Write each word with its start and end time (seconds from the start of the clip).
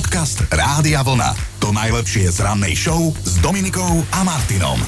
Podcast 0.00 0.48
Rádia 0.48 1.04
Vlna. 1.04 1.36
To 1.60 1.76
najlepšie 1.76 2.32
z 2.32 2.40
rannej 2.40 2.72
show 2.72 3.12
s 3.20 3.36
Dominikou 3.44 4.00
a 4.16 4.24
Martinom. 4.24 4.80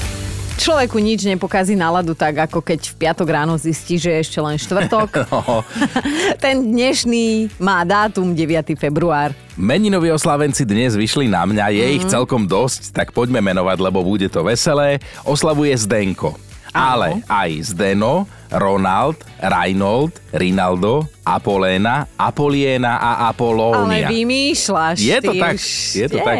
Človeku 0.57 0.97
nič 0.97 1.29
nepokazí 1.29 1.77
náladu 1.77 2.17
tak, 2.17 2.49
ako 2.49 2.65
keď 2.65 2.81
v 2.81 2.95
piatok 2.97 3.27
ráno 3.29 3.53
zistí, 3.53 4.01
že 4.01 4.09
je 4.09 4.19
ešte 4.25 4.41
len 4.41 4.57
štvrtok. 4.57 5.29
No. 5.29 5.61
Ten 6.41 6.65
dnešný 6.65 7.53
má 7.61 7.85
dátum 7.85 8.33
9. 8.33 8.73
február. 8.73 9.37
Meninoví 9.53 10.09
oslávenci 10.09 10.65
dnes 10.65 10.97
vyšli 10.97 11.29
na 11.29 11.45
mňa, 11.45 11.65
je 11.69 11.85
Mhm. 11.85 11.93
ich 11.93 12.05
celkom 12.09 12.49
dosť, 12.49 12.97
tak 12.97 13.13
poďme 13.13 13.37
menovať, 13.37 13.77
lebo 13.85 14.01
bude 14.01 14.25
to 14.33 14.41
veselé. 14.41 14.97
Oslavuje 15.21 15.77
Zdenko. 15.77 16.33
Ale 16.73 17.21
aj 17.29 17.49
Zdeno, 17.69 18.25
Ronald, 18.49 19.21
Reinhold, 19.37 20.17
Rinaldo, 20.33 21.05
Apoléna, 21.21 22.09
Apoliena 22.17 22.97
a 22.97 23.11
Ale 23.23 23.29
Apolónia. 23.29 24.09
vymýšľaš. 24.09 24.97
Je 24.97 25.17
to 25.21 25.31
ty 25.31 25.39
tak, 25.39 25.55
Už, 25.55 25.65
je 25.95 26.07
to 26.09 26.17
tak. 26.19 26.35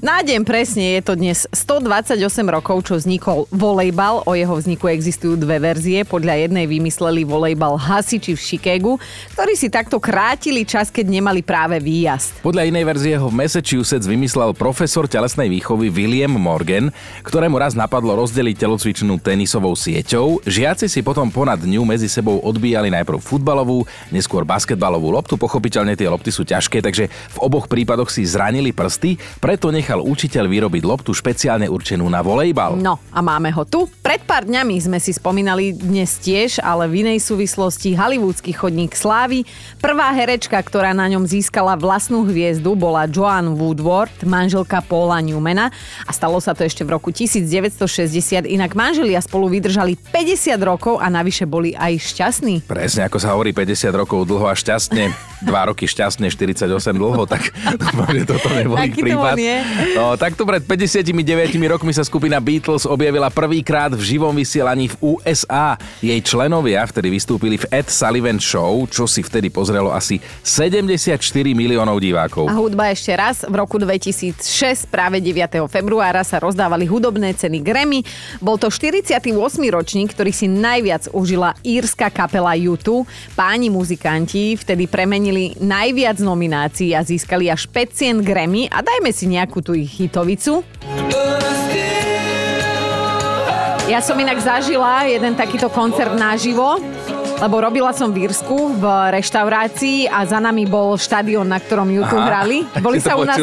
Na 0.00 0.22
deň 0.22 0.46
presne 0.46 0.96
je 0.96 1.00
to 1.02 1.18
dnes 1.18 1.44
128 1.50 2.16
rokov, 2.46 2.86
čo 2.86 2.94
vznikol 2.96 3.50
volejbal. 3.50 4.22
O 4.24 4.38
jeho 4.38 4.54
vzniku 4.54 4.86
existujú 4.86 5.34
dve 5.34 5.58
verzie. 5.58 6.06
Podľa 6.06 6.46
jednej 6.46 6.70
vymysleli 6.70 7.26
volejbal 7.26 7.74
hasiči 7.74 8.38
v 8.38 8.40
Chicagu, 8.40 8.92
ktorí 9.34 9.58
si 9.58 9.66
takto 9.66 9.98
krátili 9.98 10.62
čas, 10.62 10.94
keď 10.94 11.18
nemali 11.18 11.42
práve 11.42 11.82
výjazd. 11.82 12.46
Podľa 12.46 12.70
inej 12.70 12.84
verzie 12.86 13.18
ho 13.18 13.26
v 13.26 13.42
Massachusetts 13.42 14.06
vymyslel 14.06 14.54
profesor 14.54 15.10
telesnej 15.10 15.50
výchovy 15.50 15.90
William 15.90 16.30
Morgan, 16.30 16.94
ktorému 17.26 17.58
raz 17.58 17.74
napadlo 17.74 18.14
rozdeliť 18.14 18.54
telocvičnú 18.62 19.18
tenisovou 19.18 19.74
sieťou. 19.74 20.46
Žiaci 20.46 20.86
si 20.86 21.02
potom 21.02 21.26
ponad 21.34 21.58
ňu 21.58 21.82
medzi 21.82 22.06
sebou 22.06 22.38
odbíjali 22.38 22.86
najprv 22.94 23.18
futbalovú, 23.18 23.82
neskôr 24.14 24.46
basketbalovú 24.46 25.10
loptu. 25.10 25.34
Pochopiteľne 25.34 25.98
tie 25.98 26.06
lopty 26.06 26.30
sú 26.30 26.46
ťažké, 26.46 26.78
takže 26.84 27.10
v 27.10 27.38
oboch 27.42 27.66
prípadoch 27.66 28.12
si 28.12 28.22
zranili 28.22 28.70
prsty, 28.70 29.18
preto 29.40 29.71
nechal 29.72 30.04
učiteľ 30.04 30.44
vyrobiť 30.44 30.82
loptu 30.84 31.16
špeciálne 31.16 31.64
určenú 31.66 32.04
na 32.12 32.20
volejbal. 32.20 32.76
No 32.76 33.00
a 33.08 33.24
máme 33.24 33.48
ho 33.56 33.64
tu. 33.64 33.88
Pred 34.04 34.28
pár 34.28 34.44
dňami 34.44 34.76
sme 34.76 34.98
si 35.00 35.16
spomínali 35.16 35.72
dnes 35.72 36.20
tiež, 36.20 36.60
ale 36.60 36.84
v 36.92 37.08
inej 37.08 37.24
súvislosti 37.24 37.96
hollywoodsky 37.96 38.52
chodník 38.52 38.92
slávy. 38.92 39.48
Prvá 39.80 40.12
herečka, 40.12 40.60
ktorá 40.60 40.92
na 40.92 41.08
ňom 41.08 41.24
získala 41.24 41.74
vlastnú 41.80 42.28
hviezdu, 42.28 42.76
bola 42.76 43.08
Joanne 43.08 43.56
Woodward, 43.56 44.12
manželka 44.28 44.84
Paula 44.84 45.24
Newmana 45.24 45.72
a 46.04 46.10
stalo 46.12 46.36
sa 46.38 46.52
to 46.52 46.68
ešte 46.68 46.84
v 46.84 46.92
roku 46.92 47.08
1960. 47.08 48.44
Inak 48.44 48.76
manželia 48.76 49.24
spolu 49.24 49.48
vydržali 49.48 49.96
50 49.96 50.60
rokov 50.60 51.00
a 51.00 51.08
navyše 51.08 51.48
boli 51.48 51.72
aj 51.72 51.96
šťastní. 52.12 52.68
Presne 52.68 53.08
ako 53.08 53.16
sa 53.16 53.32
hovorí 53.32 53.56
50 53.56 53.88
rokov 53.96 54.28
dlho 54.28 54.44
a 54.44 54.54
šťastne, 54.58 55.14
2 55.46 55.68
roky 55.70 55.88
šťastne, 55.88 56.28
48 56.28 56.68
dlho, 56.92 57.22
tak 57.24 57.54
dúfam, 57.80 58.10
že 58.12 58.24
toto 58.28 58.48
nebol 58.52 58.76
ich 58.78 58.92
Taký 58.92 59.00
to 59.00 59.06
prípad. 59.06 59.36
On 59.52 59.66
je. 59.76 59.94
No, 59.96 60.16
takto 60.16 60.48
pred 60.48 60.64
59 60.64 61.12
rokmi 61.68 61.92
sa 61.92 62.02
skupina 62.02 62.40
Beatles 62.40 62.88
objavila 62.88 63.28
prvýkrát 63.28 63.92
v 63.92 64.02
živom 64.02 64.32
vysielaní 64.32 64.88
v 64.92 65.16
USA. 65.16 65.76
Jej 66.00 66.20
členovia 66.24 66.84
vtedy 66.88 67.12
vystúpili 67.12 67.60
v 67.60 67.68
Ed 67.68 67.92
Sullivan 67.92 68.40
Show, 68.40 68.88
čo 68.88 69.04
si 69.04 69.20
vtedy 69.20 69.52
pozrelo 69.52 69.92
asi 69.92 70.18
74 70.42 71.18
miliónov 71.52 72.00
divákov. 72.00 72.48
A 72.48 72.56
hudba 72.56 72.90
ešte 72.90 73.12
raz. 73.12 73.44
V 73.44 73.54
roku 73.54 73.76
2006, 73.76 74.88
práve 74.88 75.20
9. 75.20 75.68
februára, 75.68 76.24
sa 76.24 76.40
rozdávali 76.40 76.88
hudobné 76.88 77.36
ceny 77.36 77.60
Grammy. 77.60 78.00
Bol 78.40 78.56
to 78.56 78.72
48. 78.72 79.28
ročník, 79.68 80.14
ktorý 80.16 80.32
si 80.32 80.48
najviac 80.48 81.12
užila 81.12 81.54
írska 81.60 82.08
kapela 82.08 82.56
U2. 82.56 83.04
Páni 83.36 83.68
muzikanti 83.68 84.56
vtedy 84.56 84.88
premenili 84.88 85.54
najviac 85.60 86.18
nominácií 86.22 86.94
a 86.96 87.04
získali 87.04 87.48
až 87.52 87.68
5 87.68 87.92
cien 87.92 88.16
Grammy. 88.22 88.66
A 88.70 88.80
dajme 88.80 89.10
si 89.12 89.28
nejakú 89.42 89.58
tú 89.58 89.74
ich 89.74 89.90
hitovicu. 89.98 90.62
Ja 93.90 93.98
som 93.98 94.14
inak 94.14 94.38
zažila 94.38 95.10
jeden 95.10 95.34
takýto 95.34 95.66
koncert 95.66 96.14
naživo, 96.14 96.78
lebo 97.42 97.58
robila 97.58 97.90
som 97.90 98.14
v 98.14 98.30
Írsku 98.30 98.78
v 98.78 98.84
reštaurácii 99.18 100.06
a 100.06 100.22
za 100.22 100.38
nami 100.38 100.62
bol 100.62 100.94
štadión, 100.94 101.50
na 101.50 101.58
ktorom 101.58 101.90
YouTube 101.90 102.22
Aha, 102.22 102.30
hrali. 102.30 102.62
Boli 102.78 103.02
sa 103.02 103.18
u 103.18 103.26
nás... 103.26 103.42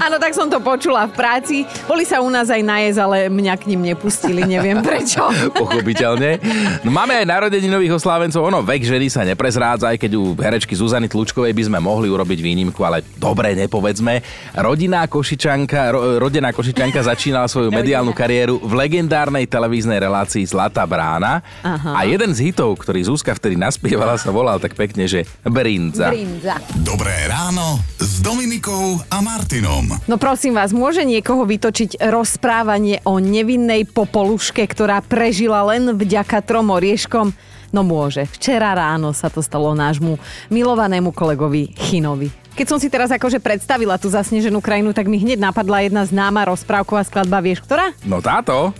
Áno, 0.00 0.16
tak 0.16 0.32
som 0.32 0.48
to 0.48 0.64
počula 0.64 1.04
v 1.04 1.12
práci. 1.12 1.68
Boli 1.84 2.08
sa 2.08 2.24
u 2.24 2.32
nás 2.32 2.48
aj 2.48 2.64
najesť, 2.64 2.98
ale 3.04 3.28
mňa 3.28 3.54
k 3.60 3.68
ním 3.68 3.92
nepustili, 3.92 4.48
neviem 4.48 4.80
prečo. 4.88 5.28
Pochopiteľne. 5.52 6.40
No, 6.80 6.88
máme 6.88 7.20
aj 7.20 7.26
narodeninových 7.28 8.00
oslávencov. 8.00 8.48
Ono, 8.48 8.64
vek 8.64 8.80
ženy 8.80 9.12
sa 9.12 9.28
neprezrádza, 9.28 9.92
aj 9.92 10.00
keď 10.00 10.16
u 10.16 10.32
herečky 10.40 10.72
Zuzany 10.72 11.12
Tlučkovej 11.12 11.52
by 11.52 11.68
sme 11.68 11.78
mohli 11.84 12.08
urobiť 12.08 12.40
výnimku, 12.40 12.80
ale 12.80 13.04
dobre, 13.20 13.52
nepovedzme. 13.52 14.24
Rodinná 14.56 15.04
Košičanka, 15.04 15.92
ro, 15.92 16.00
rodená 16.16 16.48
Košičanka 16.48 17.04
začínala 17.12 17.44
svoju 17.44 17.68
mediálnu 17.68 18.16
kariéru 18.16 18.56
v 18.64 18.72
legendárnej 18.72 19.44
televíznej 19.44 20.00
relácii 20.00 20.48
Zlatá 20.48 20.88
brána. 20.88 21.44
Aha. 21.60 21.92
A 21.92 22.08
jeden 22.08 22.32
z 22.32 22.48
hitov, 22.48 22.80
ktorý 22.80 23.04
Zuzka 23.04 23.33
vtedy 23.34 23.58
naspievala, 23.58 24.14
sa 24.16 24.30
volal 24.30 24.62
tak 24.62 24.78
pekne, 24.78 25.10
že 25.10 25.26
Brinza. 25.42 26.14
Brinza. 26.14 26.56
Dobré 26.80 27.12
ráno 27.26 27.82
s 27.98 28.22
Dominikou 28.22 29.02
a 29.10 29.18
Martinom. 29.20 29.98
No 30.06 30.16
prosím 30.16 30.54
vás, 30.54 30.70
môže 30.70 31.02
niekoho 31.02 31.42
vytočiť 31.44 31.98
rozprávanie 32.08 33.02
o 33.02 33.18
nevinnej 33.18 33.90
popoluške, 33.90 34.62
ktorá 34.64 35.02
prežila 35.02 35.66
len 35.66 35.98
vďaka 35.98 36.40
trom 36.46 36.70
orieškom? 36.70 37.34
No 37.74 37.82
môže. 37.82 38.30
Včera 38.30 38.70
ráno 38.70 39.10
sa 39.10 39.26
to 39.26 39.42
stalo 39.42 39.74
nášmu 39.74 40.14
milovanému 40.54 41.10
kolegovi 41.10 41.74
Chinovi. 41.74 42.43
Keď 42.54 42.66
som 42.70 42.78
si 42.78 42.86
teraz 42.86 43.10
akože 43.10 43.42
predstavila 43.42 43.98
tú 43.98 44.06
zasneženú 44.06 44.62
krajinu, 44.62 44.94
tak 44.94 45.10
mi 45.10 45.18
hneď 45.18 45.42
napadla 45.42 45.82
jedna 45.82 46.06
známa 46.06 46.46
rozprávková 46.46 47.02
skladba, 47.02 47.42
vieš 47.42 47.66
ktorá? 47.66 47.90
No 48.06 48.22
táto? 48.22 48.70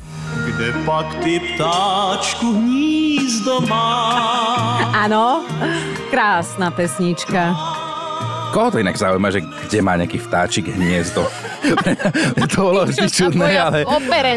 Kde 0.46 0.70
pak 0.86 1.08
ty 1.26 1.42
ptáčku 1.42 2.54
hnízdo 2.54 3.66
má? 3.66 3.90
Áno, 4.94 5.42
krásna 6.06 6.70
pesnička. 6.70 7.50
Koho 8.54 8.70
to 8.70 8.78
inak 8.78 8.94
zaujíma, 8.94 9.34
že 9.34 9.42
kde 9.42 9.82
má 9.82 9.98
nejaký 9.98 10.22
vtáčik 10.22 10.70
hniezdo? 10.70 11.26
To 12.54 12.70
bolo 12.70 12.84
vždy 12.84 13.08
čudné, 13.08 13.56
ale, 13.56 13.88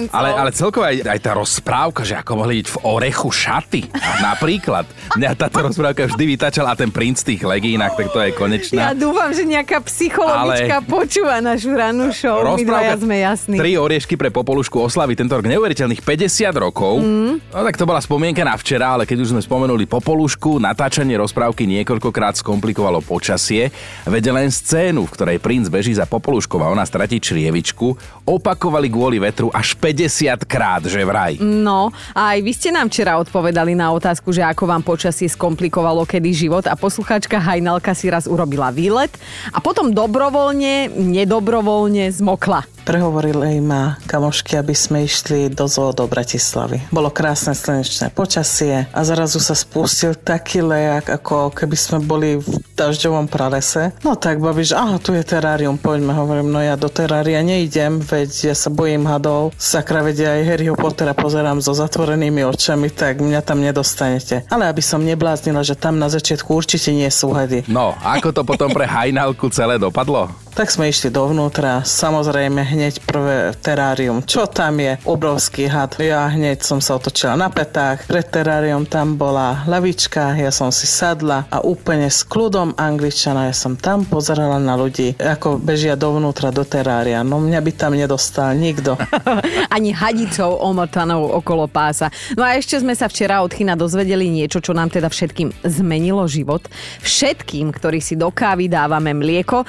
ale, 0.09 0.29
ale 0.31 0.50
celkovo 0.55 0.88
aj, 0.88 1.03
aj 1.05 1.19
tá 1.19 1.35
rozprávka, 1.35 2.01
že 2.07 2.16
ako 2.16 2.39
mohli 2.39 2.63
ísť 2.63 2.72
v 2.72 2.77
orechu 2.88 3.29
šaty. 3.29 3.81
Napríklad. 4.23 4.88
Mňa 5.19 5.35
táto 5.35 5.59
rozprávka 5.67 6.07
vždy 6.07 6.23
vytačala 6.23 6.72
a 6.73 6.79
ten 6.79 6.88
princ 6.88 7.19
tých 7.22 7.44
legínach, 7.44 8.00
tak 8.00 8.09
to 8.09 8.23
je 8.23 8.31
Ja 8.31 8.35
konečná. 8.35 8.81
dúfam, 8.95 9.29
že 9.35 9.44
nejaká 9.44 9.83
psychologička 9.83 10.81
Ale- 10.81 10.88
počúva 10.88 11.44
našu 11.44 11.75
rannú 11.75 12.09
show. 12.16 12.39
My 12.56 12.63
dvaja 12.63 12.95
sme 12.95 13.16
jasní. 13.19 13.59
Tri 13.59 13.75
oriešky 13.75 14.16
pre 14.16 14.31
Popolušku 14.31 14.79
oslaví 14.79 15.13
tento 15.19 15.35
rok 15.35 15.45
neuveriteľných 15.45 16.01
50 16.01 16.56
rokov. 16.56 17.03
Mm. 17.03 17.44
No 17.44 17.59
tak 17.59 17.75
to 17.75 17.83
bola 17.83 18.00
spomienka 18.00 18.41
na 18.47 18.56
včera, 18.56 18.95
ale 18.95 19.03
keď 19.03 19.27
už 19.27 19.29
sme 19.35 19.41
spomenuli 19.44 19.83
Popolušku, 19.83 20.63
natáčanie 20.63 21.19
rozprávky 21.19 21.67
niekoľkokrát 21.67 22.39
skomplikovalo 22.39 23.03
počasie. 23.03 23.67
Vede 24.07 24.31
len 24.31 24.47
scénu, 24.47 25.03
v 25.03 25.13
ktorej 25.13 25.38
princ 25.44 25.68
beží 25.68 25.91
za 25.91 26.07
Popoluškou 26.07 26.63
a 26.63 26.72
ona 26.72 26.88
stratí 26.88 27.19
črievičku, 27.19 27.91
opakovali 28.23 28.88
kvôli 28.88 29.19
vetru 29.19 29.51
až 29.51 29.75
50 29.75 30.47
krát, 30.47 30.79
že 30.88 31.03
vraj. 31.03 31.35
No, 31.44 31.91
a 32.16 32.31
aj 32.31 32.40
vy 32.40 32.51
ste 32.56 32.72
nám 32.72 32.88
včera 32.88 33.19
odpovedali 33.19 33.75
na 33.75 33.91
otázku, 33.91 34.31
že 34.31 34.47
ako 34.47 34.63
vám 34.63 34.84
počasie 34.88 35.28
skomplikovalo 35.28 36.07
kedy 36.07 36.31
život 36.31 36.66
a 36.72 36.79
poslucháčka 36.79 37.35
Hajnalka 37.35 37.91
si 37.91 38.07
raz 38.07 38.31
urobila 38.31 38.72
výlet 38.72 39.12
a 39.51 39.59
potom 39.59 39.91
dobrovoľne, 39.91 40.88
nedobrovoľne 40.95 42.07
zmokla. 42.07 42.63
Prehovorili 42.88 43.59
ma 43.59 44.00
kamošky, 44.07 44.56
aby 44.56 44.72
sme 44.72 45.03
išli 45.03 45.51
do 45.51 45.68
zoo 45.68 45.91
do 45.91 46.07
Bratislavy. 46.07 46.88
Bolo 46.88 47.12
krásne 47.12 47.51
slnečné 47.51 48.16
počasie 48.16 48.88
a 48.95 49.00
zrazu 49.03 49.44
sa 49.44 49.59
spustil 49.59 50.16
taký 50.16 50.63
lejak, 50.63 51.12
ako 51.12 51.51
keby 51.51 51.75
sme 51.75 52.00
boli 52.00 52.39
v 52.39 52.47
dažďovom 52.79 53.28
pralese. 53.28 53.86
No 54.01 54.17
tak 54.17 54.39
babi, 54.39 54.65
že 54.65 54.75
aha, 54.75 54.97
tu 54.97 55.13
je 55.13 55.23
terárium, 55.23 55.77
poďme. 55.77 56.15
Hovorím, 56.15 56.50
no 56.50 56.59
ja 56.63 56.79
do 56.79 56.89
terária 56.89 57.44
neidem, 57.45 58.01
veď 58.01 58.51
ja 58.51 58.56
sa 58.56 58.71
bojím 58.71 59.06
hadov. 59.06 59.53
Sakra, 59.59 60.01
vedia 60.01 60.33
aj 60.38 60.44
Harryho 60.47 60.75
Pottera 60.77 61.13
pozerám 61.13 61.59
so 61.59 61.75
zatvorenými 61.75 62.44
očami, 62.47 62.89
tak 62.89 63.19
mňa 63.21 63.41
tam 63.44 63.62
nedostanete. 63.62 64.47
Ale 64.50 64.65
aby 64.71 64.81
som 64.81 65.03
nebláznila, 65.03 65.62
že 65.62 65.77
tam 65.77 66.00
na 66.01 66.07
začiatku 66.07 66.50
určite 66.50 66.89
nie 66.95 67.07
sú 67.12 67.35
hady. 67.35 67.67
No, 67.69 67.94
ako 68.01 68.31
to 68.33 68.41
potom 68.47 68.71
pre 68.71 68.88
Hajnalku 68.88 69.51
celé 69.51 69.77
dopadlo? 69.77 70.46
Tak 70.57 70.74
sme 70.74 70.89
išli 70.89 71.13
dovnútra, 71.13 71.86
samozrejme 71.86 72.65
hneď 72.65 73.06
prvé 73.06 73.54
terárium. 73.62 74.25
Čo 74.25 74.50
tam 74.50 74.81
je? 74.81 74.98
Obrovský 75.06 75.69
had. 75.69 75.94
Ja 76.01 76.25
hneď 76.33 76.65
som 76.65 76.81
sa 76.81 76.98
otočila 76.98 77.38
na 77.38 77.54
petách. 77.54 78.09
Pred 78.09 78.25
terárium 78.25 78.89
tam 78.89 79.21
bola 79.21 79.62
lavička, 79.69 80.33
ja 80.33 80.50
som 80.50 80.74
si 80.74 80.89
sadla 80.89 81.45
a 81.54 81.62
úplne 81.62 82.09
s 82.09 82.25
kľudom 82.25 82.74
angličana 82.74 83.45
ja 83.45 83.54
som 83.54 83.77
tam 83.77 84.01
pozerala 84.01 84.57
na 84.57 84.74
ľudí, 84.74 85.13
ako 85.21 85.62
bežia 85.62 85.94
dovnútra 85.94 86.50
do 86.50 86.65
terária. 86.65 87.21
No 87.21 87.38
mňa 87.38 87.62
by 87.62 87.71
tam 87.77 87.94
nedostal 87.94 88.57
nikto. 88.57 88.98
Ani 89.77 89.94
hadicou 89.94 90.57
omotanou 90.57 91.38
okolo 91.38 91.69
pása. 91.69 92.10
No 92.33 92.42
a 92.42 92.57
ešte 92.57 92.81
sme 92.81 92.98
sa 92.98 93.06
včera 93.06 93.45
od 93.45 93.53
China 93.53 93.77
dozvedeli 93.77 94.25
niečo, 94.25 94.57
čo 94.57 94.74
nám 94.74 94.89
teda 94.89 95.06
všetkým 95.06 95.53
zmenilo 95.69 96.25
život. 96.25 96.65
Všetkým, 97.06 97.69
ktorí 97.69 98.01
si 98.01 98.18
do 98.18 98.33
kávy 98.33 98.65
dávame 98.65 99.13
mlieko, 99.13 99.62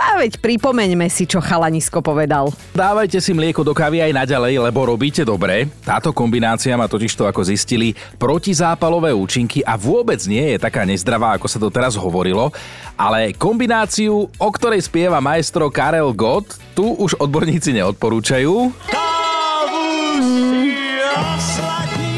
A 0.00 0.16
veď 0.16 0.40
pripomeňme 0.40 1.12
si, 1.12 1.28
čo 1.28 1.44
chalanisko 1.44 2.00
povedal. 2.00 2.48
Dávajte 2.72 3.20
si 3.20 3.36
mlieko 3.36 3.60
do 3.60 3.76
kávy 3.76 4.00
aj 4.00 4.16
naďalej, 4.16 4.56
lebo 4.64 4.88
robíte 4.88 5.28
dobre. 5.28 5.68
Táto 5.84 6.16
kombinácia 6.16 6.72
má 6.72 6.88
totiž 6.88 7.12
to, 7.12 7.28
ako 7.28 7.44
zistili, 7.44 7.92
protizápalové 8.16 9.12
účinky 9.12 9.60
a 9.60 9.76
vôbec 9.76 10.16
nie 10.24 10.56
je 10.56 10.58
taká 10.58 10.88
nezdravá, 10.88 11.36
ako 11.36 11.46
sa 11.52 11.60
to 11.60 11.68
teraz 11.68 12.00
hovorilo. 12.00 12.48
Ale 12.96 13.36
kombináciu, 13.36 14.24
o 14.24 14.48
ktorej 14.48 14.80
spieva 14.88 15.20
maestro 15.20 15.68
Karel 15.68 16.16
Gott, 16.16 16.56
tu 16.72 16.96
už 16.96 17.20
odborníci 17.20 17.76
neodporúčajú. 17.76 18.72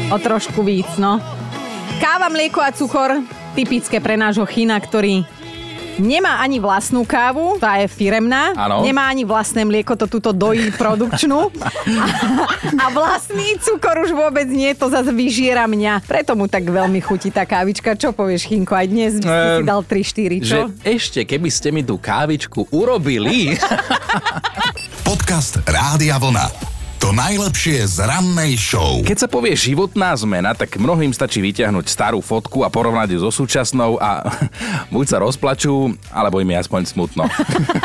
O 0.07 0.17
trošku 0.23 0.63
víc, 0.63 0.87
no. 0.95 1.19
Káva, 1.99 2.31
mlieko 2.31 2.63
a 2.63 2.71
cukor, 2.71 3.19
typické 3.59 3.99
pre 3.99 4.15
nášho 4.15 4.47
Chyna, 4.47 4.79
ktorý 4.79 5.42
Nemá 6.01 6.41
ani 6.41 6.57
vlastnú 6.57 7.05
kávu, 7.05 7.61
tá 7.61 7.77
je 7.77 7.87
firemná. 7.87 8.53
Áno. 8.57 8.81
Nemá 8.81 9.07
ani 9.07 9.23
vlastné 9.23 9.61
mlieko, 9.63 9.93
to 9.93 10.09
túto 10.09 10.33
dojí 10.33 10.73
produkčnú. 10.73 11.53
A, 11.61 11.69
a 12.83 12.85
vlastný 12.89 13.61
cukor 13.61 14.01
už 14.01 14.11
vôbec 14.11 14.49
nie, 14.49 14.73
to 14.73 14.89
zase 14.89 15.13
vyžiera 15.13 15.69
mňa. 15.69 16.01
Preto 16.03 16.33
mu 16.33 16.49
tak 16.49 16.65
veľmi 16.65 16.97
chutí 16.99 17.29
tá 17.29 17.45
kávička. 17.45 17.93
Čo 17.93 18.11
povieš, 18.11 18.49
Chinko, 18.49 18.73
aj 18.73 18.87
dnes 18.89 19.13
by 19.21 19.29
si 19.29 19.41
Ehm, 19.43 19.67
dal 19.67 19.81
3-4, 19.85 20.41
čo? 20.41 20.45
Že 20.45 20.59
ešte, 20.83 21.19
keby 21.27 21.49
ste 21.53 21.69
mi 21.69 21.81
tú 21.85 22.01
kávičku 22.01 22.73
urobili, 22.73 23.53
Podcast 25.07 25.61
Rádia 25.67 26.17
Vlna. 26.17 26.72
To 27.03 27.11
najlepšie 27.11 27.83
z 27.83 27.99
rannej 27.99 28.55
show. 28.55 29.03
Keď 29.03 29.17
sa 29.19 29.27
povie 29.27 29.59
životná 29.59 30.15
zmena, 30.15 30.55
tak 30.55 30.79
mnohým 30.79 31.11
stačí 31.11 31.43
vyťahnuť 31.43 31.91
starú 31.91 32.23
fotku 32.23 32.63
a 32.63 32.71
porovnať 32.71 33.11
ju 33.11 33.27
so 33.27 33.43
súčasnou 33.43 33.99
a 33.99 34.23
buď 34.95 35.05
sa 35.11 35.19
rozplačú, 35.19 35.99
alebo 36.15 36.39
im 36.39 36.55
je 36.55 36.63
aspoň 36.63 36.87
smutno. 36.87 37.27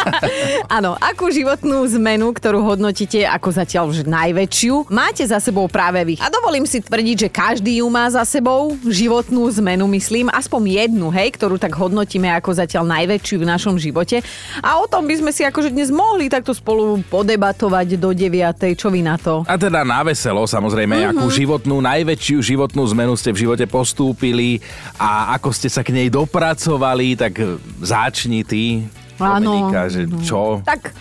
Áno, 0.79 0.94
akú 1.03 1.35
životnú 1.35 1.82
zmenu, 1.99 2.31
ktorú 2.31 2.62
hodnotíte 2.62 3.26
ako 3.26 3.59
zatiaľ 3.59 3.91
už 3.91 4.06
najväčšiu, 4.06 4.87
máte 4.87 5.26
za 5.26 5.43
sebou 5.43 5.67
práve 5.67 5.99
vy. 6.06 6.15
A 6.23 6.31
dovolím 6.31 6.62
si 6.62 6.79
tvrdiť, 6.79 7.26
že 7.26 7.29
každý 7.35 7.82
ju 7.82 7.91
má 7.91 8.06
za 8.06 8.23
sebou, 8.23 8.79
životnú 8.87 9.50
zmenu 9.59 9.91
myslím, 9.99 10.31
aspoň 10.31 10.87
jednu, 10.87 11.11
hej, 11.11 11.35
ktorú 11.35 11.59
tak 11.59 11.75
hodnotíme 11.75 12.31
ako 12.38 12.55
zatiaľ 12.55 12.87
najväčšiu 12.87 13.43
v 13.43 13.50
našom 13.50 13.82
živote. 13.82 14.23
A 14.62 14.79
o 14.79 14.87
tom 14.87 15.11
by 15.11 15.19
sme 15.19 15.35
si 15.35 15.43
akože 15.43 15.75
dnes 15.75 15.91
mohli 15.91 16.31
takto 16.31 16.55
spolu 16.55 17.03
podebatovať 17.11 17.99
do 17.99 18.15
9. 18.15 18.79
Čo 18.79 18.94
vy 18.94 19.07
na 19.08 19.16
to? 19.16 19.40
A 19.49 19.56
teda 19.56 19.81
na 19.88 20.05
veselo, 20.05 20.44
samozrejme, 20.44 20.93
mm-hmm. 20.93 21.10
akú 21.16 21.26
životnú, 21.32 21.81
najväčšiu 21.81 22.44
životnú 22.44 22.84
zmenu 22.93 23.16
ste 23.16 23.32
v 23.32 23.49
živote 23.49 23.64
postúpili 23.64 24.60
a 25.00 25.32
ako 25.40 25.49
ste 25.56 25.72
sa 25.72 25.81
k 25.81 25.96
nej 25.96 26.12
dopracovali, 26.12 27.16
tak 27.16 27.40
začni 27.81 28.44
ty. 28.44 28.84
Áno. 29.16 29.49
Dominika, 29.49 29.88
že 29.88 30.05
čo? 30.22 30.60
Tak 30.62 30.93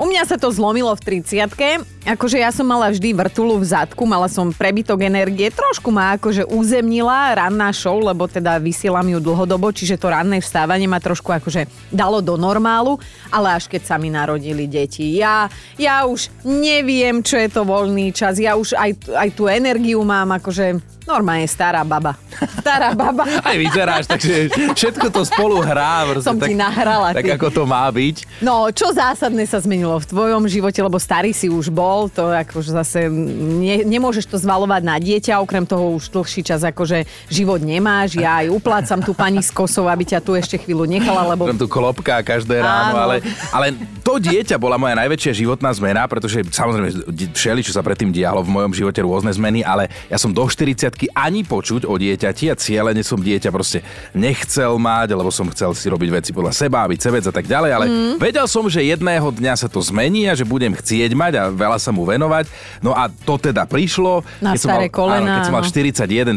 u 0.00 0.08
mňa 0.08 0.22
sa 0.24 0.40
to 0.40 0.48
zlomilo 0.48 0.96
v 0.96 1.20
30 1.24 1.99
Akože 2.00 2.40
ja 2.40 2.48
som 2.48 2.64
mala 2.64 2.88
vždy 2.88 3.12
vrtulu 3.12 3.60
v 3.60 3.66
zadku, 3.68 4.08
mala 4.08 4.24
som 4.24 4.48
prebytok 4.48 5.04
energie, 5.04 5.52
trošku 5.52 5.92
ma 5.92 6.16
akože 6.16 6.48
uzemnila 6.48 7.36
ranná 7.36 7.68
show, 7.76 8.00
lebo 8.00 8.24
teda 8.24 8.56
vysielam 8.56 9.04
ju 9.04 9.20
dlhodobo, 9.20 9.68
čiže 9.68 10.00
to 10.00 10.08
ranné 10.08 10.40
vstávanie 10.40 10.88
ma 10.88 10.96
trošku 10.96 11.28
akože 11.28 11.68
dalo 11.92 12.24
do 12.24 12.40
normálu, 12.40 12.96
ale 13.28 13.52
až 13.52 13.68
keď 13.68 13.82
sa 13.84 13.96
mi 14.00 14.08
narodili 14.08 14.64
deti. 14.64 15.20
Ja, 15.20 15.52
ja 15.76 16.08
už 16.08 16.32
neviem, 16.42 17.20
čo 17.20 17.36
je 17.36 17.52
to 17.52 17.68
voľný 17.68 18.16
čas, 18.16 18.40
ja 18.40 18.56
už 18.56 18.80
aj, 18.80 18.90
aj 19.12 19.28
tú 19.36 19.44
energiu 19.44 20.00
mám 20.00 20.40
akože 20.40 20.80
normálne 21.10 21.50
stará 21.50 21.82
baba. 21.82 22.14
Stará 22.62 22.94
baba. 22.94 23.26
Aj 23.50 23.58
vyzeráš, 23.58 24.06
takže 24.06 24.46
všetko 24.78 25.10
to 25.10 25.26
spolu 25.26 25.58
hrá. 25.58 26.06
proste 26.06 26.22
Som 26.22 26.38
ti 26.38 26.54
nahrala, 26.54 27.10
Tak 27.10 27.26
ty. 27.26 27.34
ako 27.34 27.48
to 27.50 27.62
má 27.66 27.82
byť. 27.90 28.38
No, 28.38 28.70
čo 28.70 28.94
zásadné 28.94 29.42
sa 29.42 29.58
zmenilo 29.58 29.98
v 29.98 30.06
tvojom 30.06 30.46
živote, 30.46 30.78
lebo 30.78 31.02
starý 31.02 31.34
si 31.34 31.50
už 31.50 31.66
bol, 31.66 31.89
to 32.12 32.30
akože 32.30 32.70
zase 32.70 33.10
ne, 33.10 33.82
nemôžeš 33.84 34.30
to 34.30 34.36
zvalovať 34.38 34.82
na 34.84 34.96
dieťa, 34.96 35.42
okrem 35.42 35.64
toho 35.66 35.96
už 35.98 36.12
dlhší 36.14 36.46
čas 36.46 36.62
akože 36.62 37.04
život 37.28 37.58
nemáš, 37.58 38.16
ja 38.18 38.44
aj 38.44 38.52
uplácam 38.54 39.00
tu 39.02 39.12
pani 39.16 39.42
z 39.42 39.50
Kosov, 39.50 39.90
aby 39.90 40.06
ťa 40.06 40.20
tu 40.22 40.38
ešte 40.38 40.56
chvíľu 40.60 40.86
nechala, 40.86 41.26
lebo 41.34 41.50
Tam 41.50 41.58
tu 41.58 41.68
klopka 41.68 42.22
každé 42.22 42.62
ráno, 42.62 42.96
Áno. 42.96 43.04
ale, 43.08 43.16
ale 43.50 43.66
to 44.06 44.22
dieťa 44.22 44.56
bola 44.60 44.78
moja 44.78 44.94
najväčšia 44.94 45.32
životná 45.42 45.70
zmena, 45.74 46.06
pretože 46.06 46.44
samozrejme 46.46 47.10
všeli, 47.34 47.60
čo 47.66 47.72
sa 47.74 47.82
predtým 47.82 48.14
dialo 48.14 48.44
v 48.46 48.50
mojom 48.52 48.72
živote, 48.76 49.00
rôzne 49.02 49.34
zmeny, 49.34 49.66
ale 49.66 49.90
ja 50.06 50.20
som 50.20 50.30
do 50.30 50.44
40 50.46 51.10
ani 51.14 51.40
počuť 51.42 51.88
o 51.88 51.94
dieťati 51.96 52.52
a 52.52 52.54
cieľene 52.54 53.02
som 53.02 53.18
dieťa 53.18 53.50
proste 53.50 53.80
nechcel 54.14 54.76
mať, 54.76 55.16
lebo 55.16 55.32
som 55.32 55.48
chcel 55.50 55.72
si 55.74 55.88
robiť 55.88 56.10
veci 56.12 56.30
podľa 56.30 56.52
seba, 56.52 56.86
byť 56.86 57.00
sevec 57.00 57.24
a 57.26 57.32
tak 57.34 57.46
ďalej, 57.48 57.70
ale 57.72 57.86
mm. 57.88 58.14
vedel 58.20 58.46
som, 58.46 58.68
že 58.68 58.84
jedného 58.84 59.24
dňa 59.32 59.54
sa 59.56 59.68
to 59.72 59.80
zmení 59.80 60.28
a 60.28 60.36
že 60.36 60.44
budem 60.44 60.76
chcieť 60.76 61.10
mať 61.16 61.32
a 61.40 61.42
veľa 61.48 61.78
sa 61.80 61.90
mu 61.90 62.04
venovať. 62.04 62.46
No 62.84 62.92
a 62.92 63.08
to 63.08 63.40
teda 63.40 63.64
prišlo. 63.64 64.20
Na 64.44 64.54
som 64.54 64.70
staré 64.70 64.86
mal, 64.86 64.94
kolená, 64.94 65.24
áno, 65.24 65.36
keď 65.40 65.42
som 65.48 65.54
mal 65.56 65.64
áno. 65.64 65.72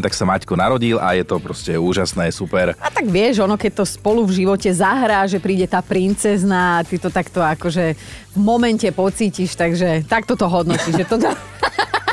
tak 0.00 0.12
sa 0.16 0.24
Maťko 0.24 0.54
narodil 0.56 0.96
a 0.96 1.12
je 1.12 1.24
to 1.28 1.36
proste 1.36 1.76
úžasné, 1.76 2.32
super. 2.32 2.72
a 2.80 2.88
tak 2.88 3.04
vieš, 3.04 3.44
ono 3.44 3.60
keď 3.60 3.72
to 3.80 3.84
spolu 3.84 4.24
v 4.24 4.42
živote 4.44 4.72
zahrá, 4.72 5.28
že 5.28 5.36
príde 5.36 5.68
tá 5.68 5.84
princezna 5.84 6.80
a 6.80 6.84
ty 6.88 6.96
to 6.96 7.12
takto 7.12 7.44
akože 7.44 7.94
v 8.34 8.38
momente 8.40 8.88
pocítiš, 8.90 9.54
takže 9.54 10.08
takto 10.08 10.34
to 10.34 10.48
hodnotíš, 10.48 11.04
že 11.04 11.06
to... 11.06 11.16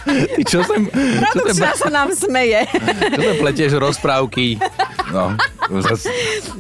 Ty 0.02 0.42
čo 0.44 0.66
sem, 0.66 0.90
čo 1.30 1.40
sem, 1.54 1.62
sa 1.78 1.90
nám 1.94 2.10
smeje. 2.10 2.66
čo 3.16 3.22
sem 3.22 3.38
pletieš 3.38 3.78
rozprávky? 3.78 4.58
No, 5.14 5.38
zas, 5.86 6.10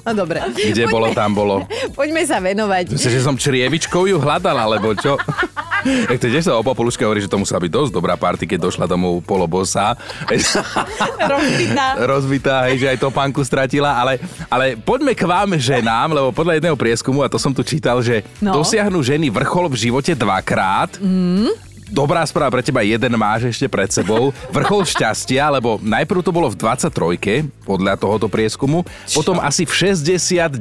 No 0.06 0.14
dobre. 0.14 0.46
kde 0.54 0.86
bolo, 0.86 1.10
tam 1.12 1.34
bolo. 1.34 1.66
Poďme 1.98 2.22
sa 2.22 2.38
venovať. 2.38 2.94
Myslím, 2.94 3.12
že 3.12 3.22
som 3.26 3.36
črievičkou 3.36 4.06
ju 4.08 4.22
hľadal, 4.22 4.56
alebo 4.56 4.94
čo? 4.94 5.18
Jak 6.12 6.20
to 6.20 6.28
tiež 6.28 6.44
sa 6.44 6.54
o 6.54 6.62
Popoluške 6.62 7.02
hovorí, 7.02 7.20
že 7.20 7.28
to 7.28 7.38
musela 7.38 7.58
byť 7.58 7.72
dosť 7.72 7.92
dobrá 7.92 8.16
party, 8.16 8.46
keď 8.46 8.60
došla 8.62 8.86
domov 8.86 9.22
polobosa. 9.22 9.96
Rozbitá. 11.32 11.86
Rozbitá, 11.98 12.56
hej, 12.68 12.78
že 12.80 12.88
aj 12.90 13.00
topánku 13.00 13.42
stratila, 13.42 13.96
ale, 13.96 14.18
ale 14.48 14.76
poďme 14.76 15.14
k 15.14 15.24
vám 15.24 15.56
ženám, 15.56 16.12
lebo 16.12 16.28
podľa 16.32 16.58
jedného 16.58 16.78
prieskumu, 16.78 17.22
a 17.22 17.30
to 17.30 17.38
som 17.38 17.52
tu 17.52 17.62
čítal, 17.62 18.00
že 18.00 18.24
No. 18.40 18.58
dosiahnu 18.58 19.02
ženy 19.02 19.30
vrchol 19.30 19.70
v 19.70 19.78
živote 19.80 20.14
dvakrát. 20.14 20.98
Mm. 20.98 21.71
Dobrá 21.92 22.24
správa 22.24 22.56
pre 22.56 22.64
teba, 22.64 22.88
jeden 22.88 23.20
máš 23.20 23.52
ešte 23.52 23.68
pred 23.68 23.92
sebou. 23.92 24.32
Vrchol 24.48 24.88
šťastia, 24.88 25.52
lebo 25.52 25.76
najprv 25.84 26.24
to 26.24 26.32
bolo 26.32 26.48
v 26.48 26.56
23. 26.56 27.44
podľa 27.68 28.00
tohoto 28.00 28.32
prieskumu, 28.32 28.88
potom 29.12 29.44
asi 29.44 29.68
v 29.68 30.00
69. 30.00 30.56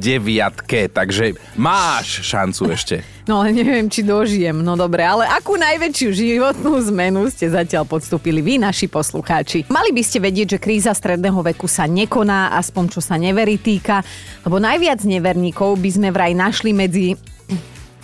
Takže 0.91 1.39
máš 1.55 2.27
šancu 2.27 2.75
ešte. 2.75 2.95
No 3.31 3.39
ale 3.39 3.55
neviem, 3.55 3.87
či 3.87 4.03
dožijem. 4.03 4.59
No 4.59 4.75
dobre, 4.75 5.07
ale 5.07 5.23
akú 5.23 5.55
najväčšiu 5.55 6.09
životnú 6.11 6.75
zmenu 6.91 7.23
ste 7.31 7.47
zatiaľ 7.47 7.87
podstúpili 7.87 8.43
vy, 8.43 8.59
naši 8.59 8.91
poslucháči? 8.91 9.71
Mali 9.71 9.95
by 9.95 10.03
ste 10.03 10.19
vedieť, 10.19 10.59
že 10.59 10.59
kríza 10.59 10.91
stredného 10.91 11.39
veku 11.47 11.63
sa 11.63 11.87
nekoná, 11.87 12.59
aspoň 12.59 12.91
čo 12.91 12.99
sa 12.99 13.15
neverí 13.15 13.55
týka, 13.55 14.03
lebo 14.43 14.59
najviac 14.59 14.99
neverníkov 15.07 15.79
by 15.79 15.89
sme 15.95 16.11
vraj 16.11 16.35
našli 16.35 16.75
medzi 16.75 17.15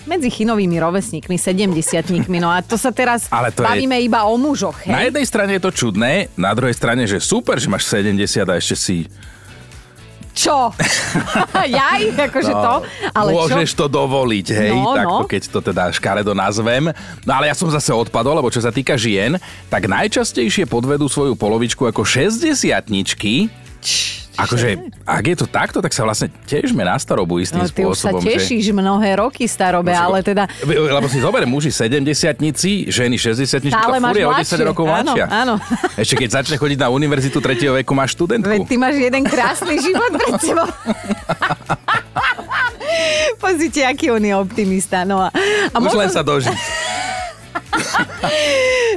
medzi 0.08 0.32
chinovými 0.32 0.80
rovesníkmi, 0.80 1.36
70 1.36 1.76
No 2.34 2.48
a 2.48 2.60
to 2.60 2.74
sa 2.74 2.90
teraz 2.90 3.28
Ale 3.28 3.52
to 3.52 3.60
je- 3.60 3.68
bavíme 3.68 4.00
iba 4.00 4.24
o 4.24 4.34
mužoch, 4.34 4.80
Na 4.84 5.00
hej? 5.00 5.12
jednej 5.12 5.26
strane 5.26 5.52
je 5.54 5.62
to 5.62 5.72
čudné, 5.72 6.12
na 6.34 6.52
druhej 6.52 6.72
strane, 6.72 7.04
že 7.04 7.20
super, 7.20 7.56
že 7.56 7.68
máš 7.68 7.86
70 7.86 8.16
a 8.42 8.56
ešte 8.56 8.76
si... 8.76 8.98
Čo? 10.32 10.70
Jaj, 11.76 12.14
akože 12.30 12.54
to? 12.54 12.74
Ale 13.12 13.30
Môžeš 13.34 13.70
čo? 13.70 13.78
to 13.80 13.86
dovoliť, 13.92 14.48
hej, 14.54 14.70
No, 14.72 14.94
takto, 14.94 15.18
no. 15.18 15.26
keď 15.26 15.42
to 15.50 15.60
teda 15.64 15.84
škaredo 15.90 16.32
nazvem. 16.32 16.94
No 17.26 17.32
ale 17.34 17.50
ja 17.50 17.58
som 17.58 17.66
zase 17.68 17.90
odpadol, 17.90 18.38
lebo 18.38 18.48
čo 18.48 18.62
sa 18.62 18.70
týka 18.70 18.94
žien, 18.94 19.42
tak 19.66 19.90
najčastejšie 19.90 20.64
podvedú 20.64 21.06
svoju 21.06 21.34
polovičku 21.34 21.84
ako 21.84 22.06
60 22.06 22.86
Akože, 24.38 24.94
ak 25.02 25.24
je 25.26 25.36
to 25.36 25.46
takto, 25.46 25.78
tak 25.82 25.90
sa 25.90 26.06
vlastne 26.06 26.30
tiežme 26.46 26.82
na 26.82 26.94
starobu 26.96 27.42
istým 27.42 27.58
No, 27.58 27.66
ty 27.66 27.82
už 27.82 27.98
sa 27.98 28.14
spôsobom. 28.14 28.22
že... 28.22 28.38
tešíš 28.38 28.70
mnohé 28.70 29.18
roky 29.18 29.44
starobe, 29.44 29.90
ale 29.90 30.22
teda 30.22 30.46
Lebo 30.62 31.10
si 31.10 31.18
zober, 31.18 31.42
muži 31.44 31.74
70 31.74 32.06
ženy 32.88 33.16
60 33.18 33.68
Stále 33.68 33.98
tá 33.98 34.00
máš 34.00 34.14
o 34.16 34.30
10 34.30 34.30
mladšie. 34.30 34.56
rokov 34.62 34.86
Áno, 34.86 35.10
mladšia. 35.10 35.26
áno. 35.26 35.54
Ešte 36.02 36.14
keď 36.16 36.30
začne 36.38 36.56
chodiť 36.56 36.78
na 36.78 36.88
univerzitu 36.88 37.42
3. 37.42 37.82
veku, 37.82 37.92
máš 37.92 38.14
študentku. 38.14 38.46
Veď 38.46 38.62
ty 38.64 38.76
máš 38.78 38.96
jeden 38.96 39.26
krásny 39.26 39.82
život 39.86 40.14
pred 40.14 40.38
sebou. 40.38 40.68
Pozrite, 43.38 43.84
aký 43.84 44.10
on 44.10 44.22
je 44.22 44.34
optimista. 44.34 45.02
No 45.02 45.20
a, 45.20 45.28
a 45.74 45.76
Už 45.78 45.84
možno, 45.84 45.98
len 45.98 46.10
sa 46.10 46.22
dožiť. 46.22 46.58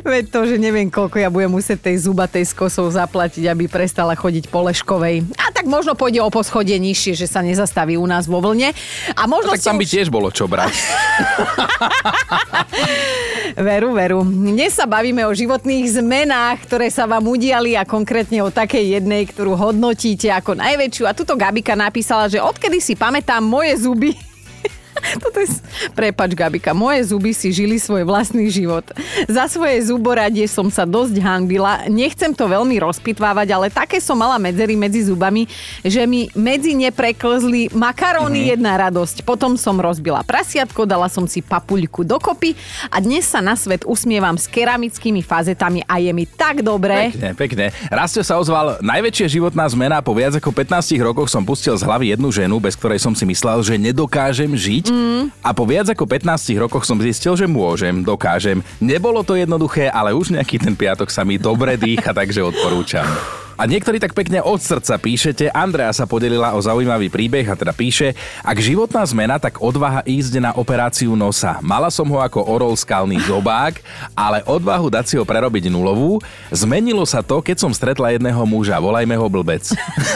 Veď 0.03 0.25
to, 0.29 0.41
že 0.45 0.57
neviem, 0.57 0.87
koľko 0.87 1.17
ja 1.17 1.29
budem 1.29 1.51
musieť 1.51 1.87
tej 1.87 2.05
zubatej 2.05 2.45
s 2.45 2.53
kosou 2.53 2.89
zaplatiť, 2.89 3.47
aby 3.47 3.67
prestala 3.67 4.13
chodiť 4.13 4.49
po 4.49 4.65
Leškovej. 4.65 5.25
A 5.37 5.51
tak 5.51 5.65
možno 5.65 5.93
pôjde 5.93 6.21
o 6.21 6.29
poschodie 6.29 6.77
nižšie, 6.77 7.15
že 7.15 7.27
sa 7.27 7.41
nezastaví 7.41 7.95
u 7.95 8.05
nás 8.05 8.25
vo 8.25 8.41
vlne. 8.41 8.73
A 9.13 9.23
možno 9.25 9.53
Tak 9.53 9.61
si 9.61 9.69
tam 9.69 9.77
by 9.77 9.85
už- 9.85 9.93
tiež 9.93 10.09
bolo 10.09 10.29
čo 10.31 10.45
brať. 10.45 10.73
Veru, 13.51 13.93
veru. 13.93 14.23
Dnes 14.23 14.73
sa 14.73 14.87
bavíme 14.87 15.27
o 15.27 15.35
životných 15.35 15.99
zmenách, 15.99 16.71
ktoré 16.71 16.87
sa 16.87 17.05
vám 17.05 17.27
udiali 17.27 17.75
a 17.75 17.83
konkrétne 17.83 18.41
o 18.41 18.49
takej 18.49 18.97
jednej, 18.97 19.27
ktorú 19.27 19.59
hodnotíte 19.59 20.31
ako 20.31 20.55
najväčšiu. 20.55 21.05
A 21.05 21.13
tuto 21.13 21.35
Gabika 21.35 21.75
napísala, 21.75 22.31
že 22.31 22.39
odkedy 22.39 22.79
si 22.79 22.95
pamätám 22.95 23.43
moje 23.43 23.75
zuby, 23.83 24.15
Toto 25.23 25.39
je... 25.41 25.49
Prepač, 25.93 26.31
Gabika, 26.37 26.73
moje 26.77 27.11
zuby 27.11 27.33
si 27.33 27.51
žili 27.51 27.81
svoj 27.81 28.07
vlastný 28.07 28.47
život. 28.53 28.85
Za 29.27 29.49
svoje 29.51 29.81
zuboradie 29.85 30.47
som 30.47 30.69
sa 30.69 30.85
dosť 30.85 31.19
hanbila. 31.21 31.89
Nechcem 31.89 32.33
to 32.33 32.47
veľmi 32.47 32.77
rozpitvávať, 32.79 33.49
ale 33.51 33.67
také 33.73 33.99
som 33.99 34.17
mala 34.17 34.37
medzery 34.37 34.77
medzi 34.77 35.05
zubami, 35.07 35.49
že 35.83 36.05
mi 36.05 36.29
medzi 36.37 36.77
ne 36.77 36.93
preklzli 36.93 37.73
makaróny 37.73 38.45
mm-hmm. 38.45 38.53
jedna 38.57 38.73
radosť. 38.89 39.25
Potom 39.25 39.57
som 39.57 39.81
rozbila 39.81 40.23
prasiatko, 40.25 40.85
dala 40.85 41.09
som 41.09 41.25
si 41.25 41.41
papuľku 41.41 42.05
dokopy 42.05 42.55
a 42.93 43.01
dnes 43.01 43.27
sa 43.27 43.41
na 43.41 43.57
svet 43.57 43.83
usmievam 43.89 44.37
s 44.37 44.47
keramickými 44.47 45.25
fazetami 45.25 45.85
a 45.89 45.99
je 45.99 46.13
mi 46.13 46.25
tak 46.29 46.61
dobre. 46.61 47.13
Pekne, 47.13 47.31
pekne. 47.35 47.67
Rasto 47.89 48.21
sa 48.21 48.37
ozval, 48.37 48.79
najväčšia 48.85 49.27
životná 49.41 49.65
zmena, 49.71 50.05
po 50.05 50.13
viac 50.13 50.37
ako 50.37 50.53
15 50.53 50.99
rokoch 51.01 51.29
som 51.33 51.43
pustil 51.43 51.75
z 51.75 51.83
hlavy 51.87 52.13
jednu 52.15 52.29
ženu, 52.31 52.57
bez 52.61 52.77
ktorej 52.77 53.01
som 53.01 53.15
si 53.17 53.25
myslel, 53.25 53.63
že 53.65 53.75
nedokážem 53.81 54.53
žiť. 54.53 54.90
Mm. 54.91 55.31
A 55.47 55.55
po 55.55 55.63
viac 55.63 55.87
ako 55.87 56.03
15 56.03 56.59
rokoch 56.59 56.83
som 56.83 56.99
zistil, 56.99 57.39
že 57.39 57.47
môžem, 57.47 58.03
dokážem. 58.03 58.67
Nebolo 58.83 59.23
to 59.23 59.39
jednoduché, 59.39 59.87
ale 59.87 60.11
už 60.11 60.35
nejaký 60.35 60.59
ten 60.59 60.75
piatok 60.75 61.07
sa 61.09 61.23
mi 61.23 61.39
dobre 61.39 61.79
dýcha, 61.79 62.11
takže 62.11 62.43
odporúčam. 62.43 63.07
A 63.61 63.69
niektorí 63.69 64.01
tak 64.01 64.17
pekne 64.17 64.41
od 64.41 64.57
srdca 64.57 64.97
píšete. 64.97 65.53
Andrea 65.53 65.93
sa 65.93 66.09
podelila 66.09 66.57
o 66.57 66.65
zaujímavý 66.65 67.13
príbeh 67.13 67.45
a 67.45 67.53
teda 67.53 67.77
píše, 67.77 68.17
ak 68.41 68.57
životná 68.57 69.05
zmena, 69.05 69.37
tak 69.37 69.61
odvaha 69.61 70.01
ísť 70.09 70.41
na 70.41 70.57
operáciu 70.57 71.13
nosa. 71.13 71.61
Mala 71.61 71.93
som 71.93 72.09
ho 72.09 72.25
ako 72.25 72.41
orol 72.41 72.73
skalný 72.73 73.21
zobák, 73.21 73.85
ale 74.17 74.41
odvahu 74.49 74.89
dať 74.89 75.05
si 75.05 75.15
ho 75.21 75.29
prerobiť 75.29 75.69
nulovú. 75.69 76.25
Zmenilo 76.49 77.05
sa 77.05 77.21
to, 77.21 77.45
keď 77.45 77.61
som 77.61 77.69
stretla 77.69 78.17
jedného 78.17 78.41
muža, 78.49 78.81
volajme 78.81 79.13
ho 79.13 79.29
blbec. 79.29 79.69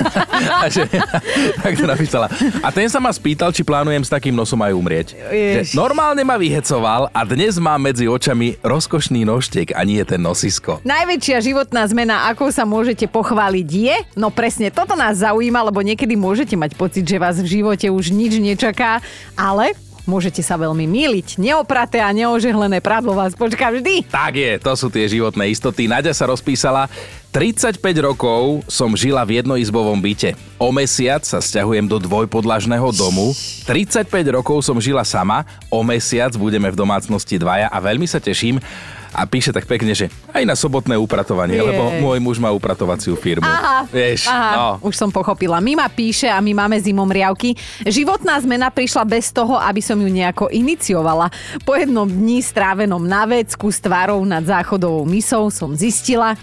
a 0.64 0.72
že, 0.72 0.88
tak 1.60 1.76
to 1.76 1.84
napísala. 1.84 2.32
A 2.64 2.72
ten 2.72 2.88
sa 2.88 2.96
ma 2.96 3.12
spýtal, 3.12 3.52
či 3.52 3.60
plánujem 3.60 4.08
s 4.08 4.08
takým 4.08 4.32
nosom 4.32 4.64
aj 4.64 4.72
umrieť. 4.72 5.08
Že 5.20 5.76
normálne 5.76 6.24
ma 6.24 6.40
vyhecoval 6.40 7.12
a 7.12 7.20
dnes 7.28 7.60
má 7.60 7.76
medzi 7.76 8.08
očami 8.08 8.56
rozkošný 8.64 9.28
nožtek 9.28 9.76
a 9.76 9.84
nie 9.84 10.00
ten 10.08 10.24
nosisko. 10.24 10.80
Najväčšia 10.80 11.44
životná 11.44 11.84
zmena, 11.84 12.32
ako 12.32 12.48
sa 12.48 12.64
môžete 12.64 13.04
pochváliť 13.04 13.33
pochváliť 13.34 13.66
je? 13.66 13.96
No 14.14 14.30
presne, 14.30 14.70
toto 14.70 14.94
nás 14.94 15.18
zaujíma, 15.18 15.66
lebo 15.66 15.82
niekedy 15.82 16.14
môžete 16.14 16.54
mať 16.54 16.78
pocit, 16.78 17.02
že 17.02 17.18
vás 17.18 17.42
v 17.42 17.58
živote 17.58 17.90
už 17.90 18.14
nič 18.14 18.38
nečaká, 18.38 19.02
ale 19.34 19.74
môžete 20.06 20.38
sa 20.38 20.54
veľmi 20.54 20.86
míliť. 20.86 21.42
Neopraté 21.42 21.98
a 21.98 22.14
neožehlené 22.14 22.78
prádlo 22.78 23.18
vás 23.18 23.34
počká 23.34 23.74
vždy. 23.74 24.06
Tak 24.06 24.38
je, 24.38 24.52
to 24.62 24.72
sú 24.78 24.86
tie 24.86 25.10
životné 25.10 25.50
istoty. 25.50 25.90
Nadia 25.90 26.14
sa 26.14 26.30
rozpísala, 26.30 26.86
35 27.34 27.82
rokov 27.98 28.62
som 28.70 28.94
žila 28.94 29.26
v 29.26 29.42
jednoizbovom 29.42 29.98
byte. 29.98 30.38
O 30.54 30.70
mesiac 30.70 31.26
sa 31.26 31.42
stiahujem 31.42 31.90
do 31.90 31.98
dvojpodlažného 31.98 32.86
domu. 32.94 33.34
35 33.66 34.06
rokov 34.30 34.62
som 34.62 34.78
žila 34.78 35.02
sama. 35.02 35.42
O 35.74 35.82
mesiac 35.82 36.30
budeme 36.38 36.70
v 36.70 36.78
domácnosti 36.78 37.34
dvaja 37.34 37.66
a 37.66 37.82
veľmi 37.82 38.06
sa 38.06 38.22
teším, 38.22 38.62
a 39.14 39.23
píše 39.25 39.54
tak 39.54 39.71
pekne, 39.71 39.94
že 39.94 40.11
aj 40.35 40.42
na 40.42 40.59
sobotné 40.59 40.99
upratovanie, 40.99 41.56
Je. 41.56 41.62
lebo 41.62 41.94
môj 42.02 42.18
muž 42.18 42.37
má 42.42 42.50
upratovaciu 42.50 43.14
firmu. 43.14 43.47
Aha, 43.47 43.87
Vieš, 43.87 44.26
aha 44.26 44.50
no. 44.52 44.66
už 44.83 44.94
som 44.99 45.14
pochopila. 45.14 45.62
Mima 45.62 45.87
píše 45.87 46.26
a 46.26 46.42
my 46.42 46.50
máme 46.50 46.76
zimom 46.83 47.06
riavky. 47.06 47.54
Životná 47.87 48.35
zmena 48.42 48.75
prišla 48.75 49.06
bez 49.06 49.30
toho, 49.30 49.54
aby 49.54 49.78
som 49.78 49.94
ju 49.97 50.11
nejako 50.11 50.50
iniciovala. 50.50 51.30
Po 51.62 51.78
jednom 51.78 52.11
dni 52.11 52.42
strávenom 52.42 53.00
na 53.00 53.23
vecku 53.25 53.71
s 53.71 53.78
tvárou 53.78 54.26
nad 54.26 54.42
záchodovou 54.42 55.06
misou 55.06 55.47
som 55.54 55.71
zistila, 55.78 56.35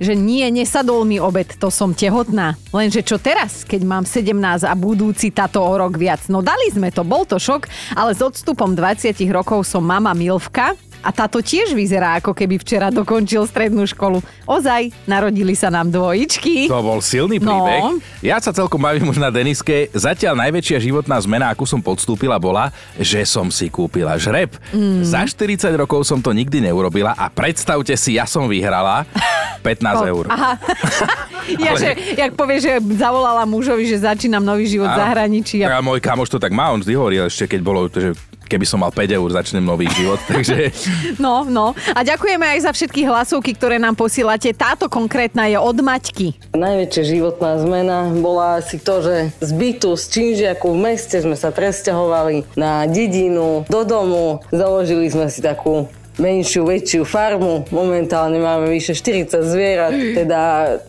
že 0.00 0.16
nie, 0.16 0.48
nesadol 0.48 1.04
mi 1.04 1.20
obed, 1.20 1.60
to 1.60 1.68
som 1.68 1.92
tehotná. 1.92 2.56
Lenže 2.72 3.04
čo 3.04 3.20
teraz, 3.20 3.68
keď 3.68 3.84
mám 3.84 4.04
17 4.08 4.64
a 4.64 4.72
budúci 4.72 5.28
táto 5.28 5.60
o 5.60 5.72
rok 5.76 6.00
viac? 6.00 6.24
No 6.32 6.40
dali 6.40 6.72
sme 6.72 6.88
to, 6.88 7.04
bol 7.04 7.28
to 7.28 7.36
šok, 7.36 7.68
ale 7.96 8.16
s 8.16 8.20
odstupom 8.24 8.72
20 8.72 9.12
rokov 9.28 9.68
som 9.68 9.84
mama 9.84 10.16
Milvka, 10.16 10.72
a 11.00 11.10
táto 11.10 11.40
tiež 11.40 11.72
vyzerá, 11.72 12.16
ako 12.16 12.30
keby 12.30 12.56
včera 12.56 12.88
dokončil 12.88 13.44
strednú 13.44 13.84
školu. 13.84 14.18
Ozaj, 14.44 14.92
narodili 15.04 15.52
sa 15.52 15.68
nám 15.68 15.88
dvojičky. 15.88 16.68
To 16.68 16.80
bol 16.80 17.00
silný 17.00 17.36
No. 17.36 17.48
príbeh. 17.50 17.82
Ja 18.20 18.36
sa 18.36 18.50
celkom 18.50 18.78
bavím 18.78 19.06
už 19.06 19.16
na 19.16 19.28
Deniske. 19.28 19.88
Zatiaľ 19.90 20.36
najväčšia 20.38 20.78
životná 20.78 21.16
zmena, 21.18 21.48
akú 21.48 21.64
som 21.64 21.80
podstúpila, 21.80 22.36
bola, 22.36 22.68
že 22.94 23.24
som 23.24 23.48
si 23.48 23.66
kúpila 23.66 24.14
žreb. 24.14 24.52
Mm. 24.70 25.00
Za 25.02 25.24
40 25.24 25.72
rokov 25.74 26.04
som 26.04 26.18
to 26.18 26.30
nikdy 26.30 26.60
neurobila 26.60 27.12
a 27.12 27.26
predstavte 27.26 27.96
si, 27.96 28.14
ja 28.14 28.28
som 28.28 28.44
vyhrala 28.44 29.08
15 29.64 30.12
eur. 30.12 30.24
Aha. 30.28 30.60
ja, 31.64 31.72
Ale- 31.72 31.80
že, 31.80 31.90
jak 32.14 32.32
povie, 32.32 32.58
že 32.58 32.72
zavolala 32.94 33.44
mužovi, 33.44 33.84
že 33.84 33.98
začínam 33.98 34.40
nový 34.40 34.68
život 34.68 34.88
v 34.88 34.98
zahraničí. 34.98 35.64
A... 35.64 35.76
A 35.76 35.84
môj 35.84 35.98
kamoš 35.98 36.28
to 36.28 36.36
tak 36.36 36.52
má, 36.52 36.68
on 36.68 36.80
vždy 36.80 36.92
hovoril 36.92 37.24
ešte, 37.24 37.48
keď 37.48 37.60
bolo, 37.60 37.88
že 37.88 38.12
keby 38.50 38.66
som 38.66 38.82
mal 38.82 38.90
5 38.90 39.06
eur, 39.06 39.28
začnem 39.30 39.62
nový 39.62 39.86
život. 39.94 40.18
Takže 40.30 40.74
No, 41.22 41.46
no. 41.46 41.78
A 41.94 42.02
ďakujeme 42.02 42.42
aj 42.42 42.66
za 42.66 42.70
všetky 42.74 43.06
hlasovky, 43.06 43.54
ktoré 43.54 43.78
nám 43.78 43.94
posielate. 43.94 44.50
Táto 44.50 44.90
konkrétna 44.90 45.46
je 45.46 45.54
od 45.54 45.78
Maťky. 45.78 46.34
Najväčšia 46.58 47.02
životná 47.06 47.62
zmena 47.62 48.10
bola 48.18 48.58
asi 48.58 48.82
to, 48.82 49.06
že 49.06 49.30
z 49.38 49.50
bytu, 49.54 49.94
z 49.94 50.04
Činžiaku 50.10 50.74
v 50.74 50.78
meste 50.82 51.22
sme 51.22 51.38
sa 51.38 51.54
presťahovali 51.54 52.58
na 52.58 52.90
dedinu, 52.90 53.62
do 53.70 53.86
domu. 53.86 54.42
Založili 54.50 55.06
sme 55.06 55.30
si 55.30 55.38
takú 55.38 55.86
menšiu, 56.20 56.68
väčšiu 56.68 57.02
farmu. 57.08 57.64
Momentálne 57.72 58.36
máme 58.36 58.68
vyše 58.68 58.92
40 58.92 59.40
zvierat, 59.40 59.94
teda 59.94 60.40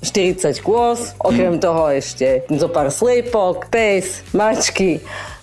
40 0.04 0.60
kôz. 0.60 1.16
Okrem 1.24 1.58
toho 1.58 1.88
ešte 1.88 2.44
zo 2.52 2.68
pár 2.68 2.92
sliepok, 2.92 3.72
pes, 3.72 4.26
mačky. 4.36 5.00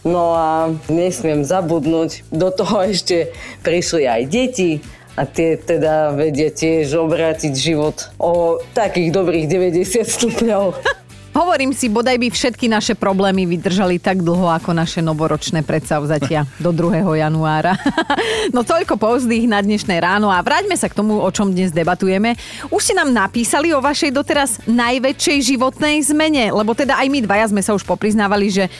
No 0.09 0.33
a 0.33 0.73
nesmiem 0.89 1.45
zabudnúť, 1.45 2.25
do 2.33 2.49
toho 2.49 2.89
ešte 2.89 3.37
prišli 3.61 4.09
aj 4.09 4.23
deti, 4.25 4.81
a 5.19 5.27
tie 5.27 5.59
teda 5.59 6.15
vedia 6.15 6.47
tiež 6.47 6.95
obrátiť 6.95 7.51
život 7.51 8.07
o 8.23 8.63
takých 8.71 9.11
dobrých 9.11 9.51
90 9.51 10.07
stupňov. 10.07 10.65
Hovorím 11.39 11.71
si, 11.71 11.87
bodaj 11.87 12.19
by 12.19 12.35
všetky 12.35 12.67
naše 12.67 12.99
problémy 12.99 13.47
vydržali 13.47 14.03
tak 14.03 14.27
dlho 14.27 14.51
ako 14.59 14.75
naše 14.75 14.99
novoročné 14.99 15.63
predsavzatia 15.63 16.43
do 16.65 16.75
2. 16.75 17.15
januára. 17.15 17.79
no 18.55 18.67
toľko 18.67 18.99
povzdých 18.99 19.47
na 19.47 19.63
dnešné 19.63 20.03
ráno 20.03 20.35
a 20.35 20.43
vráťme 20.43 20.75
sa 20.75 20.91
k 20.91 20.99
tomu, 20.99 21.23
o 21.23 21.31
čom 21.31 21.55
dnes 21.55 21.71
debatujeme. 21.71 22.35
Už 22.75 22.91
ste 22.91 22.99
nám 22.99 23.15
napísali 23.15 23.71
o 23.71 23.79
vašej 23.79 24.11
doteraz 24.11 24.67
najväčšej 24.67 25.55
životnej 25.55 26.03
zmene, 26.11 26.51
lebo 26.51 26.75
teda 26.75 26.99
aj 26.99 27.07
my 27.07 27.19
dvaja 27.23 27.55
sme 27.55 27.63
sa 27.63 27.71
už 27.71 27.87
popriznávali, 27.87 28.51
že 28.51 28.67
e, 28.67 28.71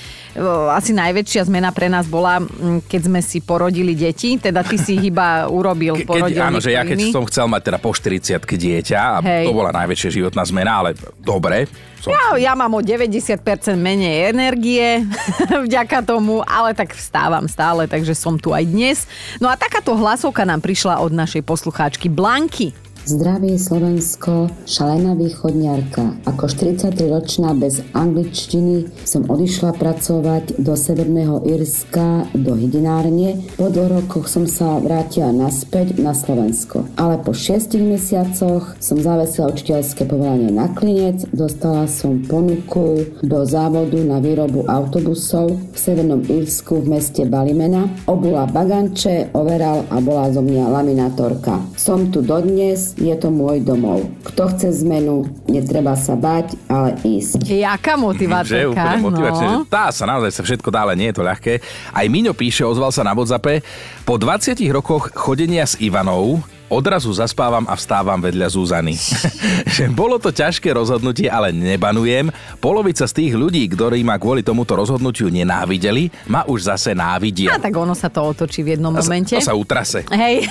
asi 0.75 0.91
najväčšia 0.91 1.47
zmena 1.47 1.71
pre 1.71 1.87
nás 1.87 2.11
bola, 2.11 2.43
keď 2.91 3.01
sme 3.07 3.23
si 3.23 3.39
porodili 3.39 3.95
deti, 3.95 4.35
teda 4.35 4.67
ty 4.67 4.75
si 4.83 4.99
iba 4.99 5.47
urobil, 5.63 5.95
Ke- 6.03 6.11
porodil 6.11 6.43
keď, 6.43 6.51
áno, 6.51 6.59
že 6.59 6.75
ja 6.75 6.83
keď 6.83 7.07
iný. 7.07 7.15
som 7.15 7.23
chcel 7.23 7.47
mať 7.47 7.71
teda 7.71 7.79
po 7.79 7.95
40 7.95 8.43
dieťa 8.43 8.99
a 8.99 9.17
to 9.47 9.55
bola 9.55 9.71
najväčšia 9.71 10.11
životná 10.11 10.43
zmena, 10.43 10.83
ale 10.83 10.99
dobre. 11.23 11.71
Som, 11.99 12.15
Ja, 12.15 12.39
ja 12.39 12.53
mám 12.55 12.71
o 12.75 12.83
90% 12.83 13.43
menej 13.75 14.31
energie 14.31 15.03
vďaka 15.67 16.07
tomu, 16.07 16.47
ale 16.47 16.75
tak 16.75 16.95
vstávam 16.95 17.51
stále, 17.51 17.91
takže 17.91 18.15
som 18.15 18.39
tu 18.39 18.55
aj 18.55 18.65
dnes. 18.67 18.99
No 19.43 19.51
a 19.51 19.59
takáto 19.59 19.95
hlasovka 19.99 20.47
nám 20.47 20.63
prišla 20.63 21.03
od 21.03 21.11
našej 21.11 21.43
poslucháčky 21.43 22.07
Blanky. 22.07 22.71
Zdraví 23.09 23.57
Slovensko, 23.57 24.53
šalená 24.69 25.17
východňarka. 25.17 26.29
Ako 26.29 26.45
43-ročná 26.45 27.57
bez 27.57 27.81
angličtiny 27.97 28.85
som 29.09 29.25
odišla 29.25 29.73
pracovať 29.81 30.61
do 30.61 30.77
Severného 30.77 31.41
Írska 31.41 32.29
do 32.37 32.53
hydinárne. 32.53 33.49
Po 33.57 33.73
dvoch 33.73 34.05
rokoch 34.05 34.29
som 34.29 34.45
sa 34.45 34.77
vrátila 34.77 35.33
naspäť 35.33 35.97
na 35.97 36.13
Slovensko. 36.13 36.85
Ale 37.01 37.17
po 37.25 37.33
šiestich 37.33 37.81
mesiacoch 37.81 38.77
som 38.77 39.01
zavesila 39.01 39.57
učiteľské 39.57 40.05
povolanie 40.05 40.53
na 40.53 40.69
klinec, 40.69 41.33
dostala 41.33 41.89
som 41.89 42.21
ponuku 42.29 43.09
do 43.25 43.41
závodu 43.49 44.05
na 44.05 44.21
výrobu 44.21 44.69
autobusov 44.69 45.57
v 45.57 45.77
Severnom 45.81 46.29
Írsku 46.29 46.85
v 46.85 47.01
meste 47.01 47.25
Balimena. 47.25 47.89
Obula 48.05 48.45
baganče, 48.45 49.33
overal 49.33 49.89
a 49.89 49.97
bola 50.05 50.29
zo 50.29 50.45
mňa 50.45 50.65
laminátorka. 50.69 51.57
Som 51.73 52.13
tu 52.13 52.21
dodnes, 52.21 52.98
je 52.99 53.15
to 53.15 53.31
môj 53.31 53.63
domov. 53.63 54.11
Kto 54.27 54.51
chce 54.51 54.83
zmenu, 54.83 55.31
netreba 55.47 55.95
sa 55.95 56.19
bať, 56.19 56.59
ale 56.67 56.99
ísť. 57.07 57.47
Jaká 57.47 57.95
že 57.95 58.03
motivátorka. 58.03 58.67
úplne 58.75 58.99
motivačné, 59.07 59.47
no. 59.47 59.63
že 59.65 59.71
dá 59.71 59.87
sa 59.95 60.05
naozaj 60.05 60.31
sa 60.35 60.43
všetko 60.43 60.69
dá, 60.75 60.83
ale 60.83 60.99
nie 60.99 61.09
je 61.15 61.17
to 61.17 61.23
ľahké. 61.23 61.63
Aj 61.95 62.07
Miňo 62.11 62.35
píše, 62.35 62.67
ozval 62.67 62.91
sa 62.91 63.07
na 63.07 63.15
WhatsAppe, 63.15 63.63
po 64.03 64.19
20 64.19 64.59
rokoch 64.75 65.15
chodenia 65.15 65.63
s 65.63 65.79
Ivanou 65.79 66.43
odrazu 66.69 67.11
zaspávam 67.13 67.65
a 67.67 67.75
vstávam 67.75 68.21
vedľa 68.21 68.49
Zuzany. 68.53 68.95
že 69.77 69.89
bolo 69.91 70.21
to 70.21 70.31
ťažké 70.33 70.73
rozhodnutie, 70.73 71.27
ale 71.29 71.51
nebanujem. 71.53 72.31
Polovica 72.61 73.09
z 73.09 73.13
tých 73.13 73.33
ľudí, 73.35 73.65
ktorí 73.73 74.05
ma 74.05 74.21
kvôli 74.21 74.45
tomuto 74.45 74.77
rozhodnutiu 74.77 75.33
nenávideli, 75.33 76.13
ma 76.29 76.45
už 76.45 76.71
zase 76.71 76.93
návidia. 76.93 77.57
A 77.57 77.61
tak 77.61 77.75
ono 77.75 77.97
sa 77.97 78.13
to 78.13 78.23
otočí 78.23 78.63
v 78.63 78.77
jednom 78.77 78.93
momente. 78.93 79.37
To 79.37 79.43
sa 79.43 79.57
utrase. 79.57 80.05
Hej. 80.13 80.47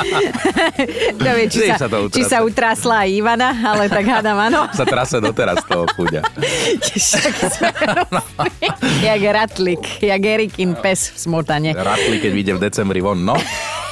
to 1.20 1.30
vie, 1.36 1.46
či, 1.48 1.68
sa, 1.70 1.86
sa 1.86 1.88
to 1.88 2.08
či 2.08 2.22
sa 2.24 2.40
utrasla 2.42 3.06
aj 3.06 3.10
Ivana, 3.12 3.50
ale 3.52 3.92
tak 3.92 4.04
hádam 4.08 4.38
áno. 4.40 4.60
Sa 4.80 4.88
trase 4.88 5.20
doteraz 5.20 5.60
toho 5.68 5.84
chuďa. 5.92 6.24
Jak 9.04 9.22
ratlik, 9.28 9.82
jak 10.00 10.22
Erikin 10.24 10.72
pes 10.78 11.12
v 11.12 11.16
smotane. 11.20 11.76
Ratli, 11.76 12.16
keď 12.16 12.32
vyjde 12.32 12.52
v 12.56 12.60
decembri 12.60 13.00
von, 13.04 13.20
no. 13.20 13.36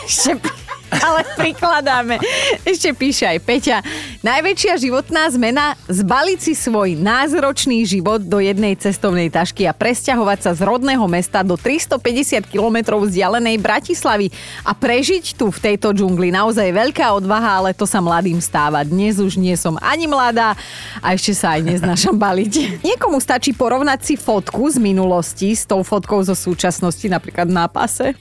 Ešte, 0.09 0.41
ale 0.91 1.21
prikladáme. 1.37 2.17
Ešte 2.65 2.93
píše 2.97 3.29
aj 3.29 3.39
Peťa. 3.45 3.79
Najväčšia 4.19 4.83
životná 4.83 5.31
zmena 5.31 5.79
zbaliť 5.87 6.43
si 6.43 6.59
svoj 6.59 6.99
názročný 6.99 7.87
život 7.87 8.19
do 8.19 8.43
jednej 8.43 8.75
cestovnej 8.75 9.31
tašky 9.31 9.63
a 9.63 9.71
presťahovať 9.71 10.39
sa 10.43 10.51
z 10.59 10.67
rodného 10.67 11.07
mesta 11.07 11.47
do 11.47 11.55
350 11.55 12.43
kilometrov 12.51 13.07
vzdialenej 13.07 13.63
Bratislavy 13.63 14.35
a 14.67 14.75
prežiť 14.75 15.39
tu 15.39 15.55
v 15.55 15.59
tejto 15.63 15.95
džungli. 15.95 16.35
Naozaj 16.35 16.67
veľká 16.67 17.15
odvaha, 17.15 17.63
ale 17.63 17.71
to 17.71 17.87
sa 17.87 18.03
mladým 18.03 18.43
stáva. 18.43 18.83
Dnes 18.83 19.23
už 19.23 19.39
nie 19.39 19.55
som 19.55 19.79
ani 19.79 20.11
mladá 20.11 20.59
a 20.99 21.15
ešte 21.15 21.39
sa 21.39 21.55
aj 21.55 21.79
neznášam 21.79 22.19
baliť. 22.27 22.83
Niekomu 22.83 23.23
stačí 23.23 23.55
porovnať 23.55 24.03
si 24.03 24.15
fotku 24.19 24.67
z 24.67 24.83
minulosti 24.83 25.55
s 25.55 25.63
tou 25.63 25.87
fotkou 25.87 26.27
zo 26.27 26.35
súčasnosti, 26.35 27.07
napríklad 27.07 27.47
na 27.47 27.71
pase 27.71 28.19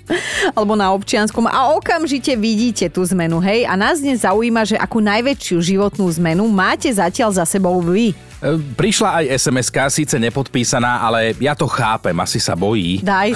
alebo 0.54 0.78
na 0.78 0.94
občianskom 0.94 1.50
a 1.50 1.74
okamžite 1.74 2.38
vidíte 2.38 2.86
tú 2.94 3.02
zmenu, 3.02 3.42
hej? 3.42 3.66
A 3.66 3.74
nás 3.74 3.98
dnes 3.98 4.22
zaujíma, 4.22 4.62
že 4.62 4.78
akú 4.78 5.02
najväčšiu 5.02 5.58
životnú 5.88 6.12
zmenu 6.20 6.44
máte 6.52 6.92
zatiaľ 6.92 7.32
za 7.32 7.48
sebou 7.48 7.80
vy. 7.80 8.12
E, 8.12 8.16
Prišla 8.76 9.24
aj 9.24 9.40
sms 9.40 9.68
síce 9.88 10.16
nepodpísaná, 10.20 11.00
ale 11.00 11.32
ja 11.40 11.56
to 11.56 11.64
chápem, 11.64 12.12
asi 12.20 12.44
sa 12.44 12.60
bojí. 12.60 13.00
Daj. 13.00 13.32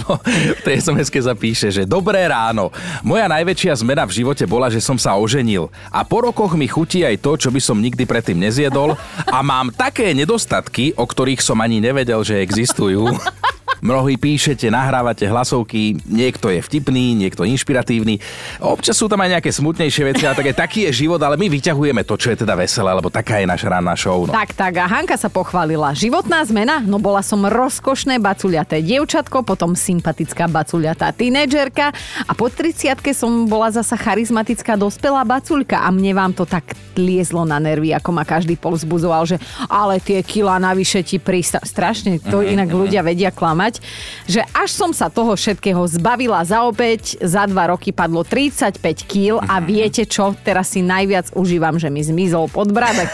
V 0.60 0.62
tej 0.68 0.84
sms 0.84 1.08
sa 1.08 1.32
píše, 1.32 1.72
že 1.72 1.88
dobré 1.88 2.28
ráno. 2.28 2.68
Moja 3.00 3.24
najväčšia 3.24 3.80
zmena 3.80 4.04
v 4.04 4.20
živote 4.20 4.44
bola, 4.44 4.68
že 4.68 4.84
som 4.84 5.00
sa 5.00 5.16
oženil. 5.16 5.72
A 5.88 6.04
po 6.04 6.28
rokoch 6.28 6.52
mi 6.60 6.68
chutí 6.68 7.08
aj 7.08 7.24
to, 7.24 7.40
čo 7.40 7.48
by 7.48 7.60
som 7.64 7.80
nikdy 7.80 8.04
predtým 8.04 8.36
nezjedol. 8.36 9.00
A 9.24 9.40
mám 9.40 9.72
také 9.72 10.12
nedostatky, 10.12 10.92
o 11.00 11.08
ktorých 11.08 11.40
som 11.40 11.56
ani 11.64 11.80
nevedel, 11.80 12.20
že 12.20 12.44
existujú. 12.44 13.08
Mnohí 13.84 14.16
píšete, 14.16 14.72
nahrávate 14.72 15.28
hlasovky, 15.28 16.00
niekto 16.08 16.48
je 16.48 16.64
vtipný, 16.64 17.12
niekto 17.12 17.44
inšpiratívny. 17.44 18.16
Občas 18.64 18.96
sú 18.96 19.12
tam 19.12 19.20
aj 19.20 19.36
nejaké 19.36 19.52
smutnejšie 19.52 20.08
veci, 20.08 20.24
ale 20.24 20.40
tak 20.40 20.48
aj 20.48 20.56
taký 20.56 20.88
je 20.88 21.04
život, 21.04 21.20
ale 21.20 21.36
my 21.36 21.52
vyťahujeme 21.52 22.00
to, 22.00 22.16
čo 22.16 22.32
je 22.32 22.48
teda 22.48 22.56
veselé, 22.56 22.88
lebo 22.96 23.12
taká 23.12 23.44
je 23.44 23.46
naša 23.46 23.68
ranná 23.68 23.92
show. 23.92 24.24
No. 24.24 24.32
Tak, 24.32 24.56
tak. 24.56 24.80
A 24.80 24.88
Hanka 24.88 25.20
sa 25.20 25.28
pochválila. 25.28 25.92
Životná 25.92 26.40
zmena? 26.48 26.80
No 26.80 26.96
bola 26.96 27.20
som 27.20 27.44
rozkošné 27.44 28.24
bacuľaté 28.24 28.80
dievčatko, 28.80 29.44
potom 29.44 29.76
sympatická 29.76 30.48
bacuľatá 30.48 31.12
tínedžerka 31.12 31.92
a 32.24 32.32
po 32.32 32.48
30 32.48 32.96
som 33.12 33.44
bola 33.44 33.68
zasa 33.68 34.00
charizmatická 34.00 34.80
dospelá 34.80 35.28
bacuľka 35.28 35.84
a 35.84 35.92
mne 35.92 36.16
vám 36.16 36.32
to 36.32 36.48
tak 36.48 36.72
liezlo 36.96 37.42
na 37.44 37.58
nervy, 37.58 37.92
ako 37.92 38.10
ma 38.14 38.24
každý 38.24 38.54
povzbudzoval, 38.56 39.26
že 39.26 39.36
ale 39.66 39.98
tie 40.00 40.22
kila 40.22 40.56
navyše 40.62 41.02
ti 41.04 41.18
prista... 41.18 41.60
Strašne, 41.60 42.22
to 42.22 42.40
inak 42.46 42.70
ľudia 42.70 43.02
vedia 43.02 43.34
klamať, 43.34 43.73
že 44.24 44.40
až 44.52 44.70
som 44.72 44.90
sa 44.90 45.12
toho 45.12 45.36
všetkého 45.36 45.80
zbavila 45.86 46.40
za 46.42 46.64
opäť, 46.64 47.16
za 47.20 47.44
dva 47.44 47.72
roky 47.72 47.92
padlo 47.92 48.24
35 48.26 48.80
kg 49.04 49.40
a 49.44 49.60
viete 49.60 50.08
čo, 50.08 50.32
teraz 50.42 50.72
si 50.72 50.80
najviac 50.80 51.32
užívam, 51.36 51.76
že 51.76 51.92
mi 51.92 52.00
zmizol 52.00 52.48
podbradek. 52.48 53.10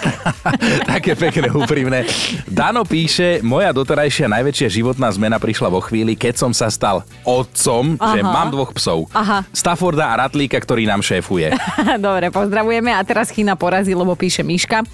Také 0.92 1.18
pekné, 1.18 1.50
úprimné. 1.50 2.06
Dano 2.46 2.86
píše, 2.86 3.42
moja 3.44 3.74
doterajšia 3.74 4.30
najväčšia 4.30 4.68
životná 4.70 5.10
zmena 5.10 5.36
prišla 5.42 5.68
vo 5.68 5.82
chvíli, 5.82 6.14
keď 6.14 6.34
som 6.40 6.52
sa 6.54 6.70
stal 6.70 7.02
otcom, 7.26 7.98
Aha. 7.98 8.14
že 8.14 8.20
mám 8.22 8.48
dvoch 8.54 8.72
psov. 8.74 9.10
Aha. 9.12 9.44
Stafforda 9.50 10.14
a 10.14 10.26
Ratlíka, 10.26 10.56
ktorý 10.56 10.86
nám 10.86 11.02
šéfuje. 11.02 11.52
Dobre, 12.06 12.30
pozdravujeme 12.30 12.94
a 12.94 13.00
teraz 13.02 13.28
Chyna 13.34 13.58
porazí, 13.58 13.92
lebo 13.92 14.14
píše 14.14 14.46
Miška. 14.46 14.86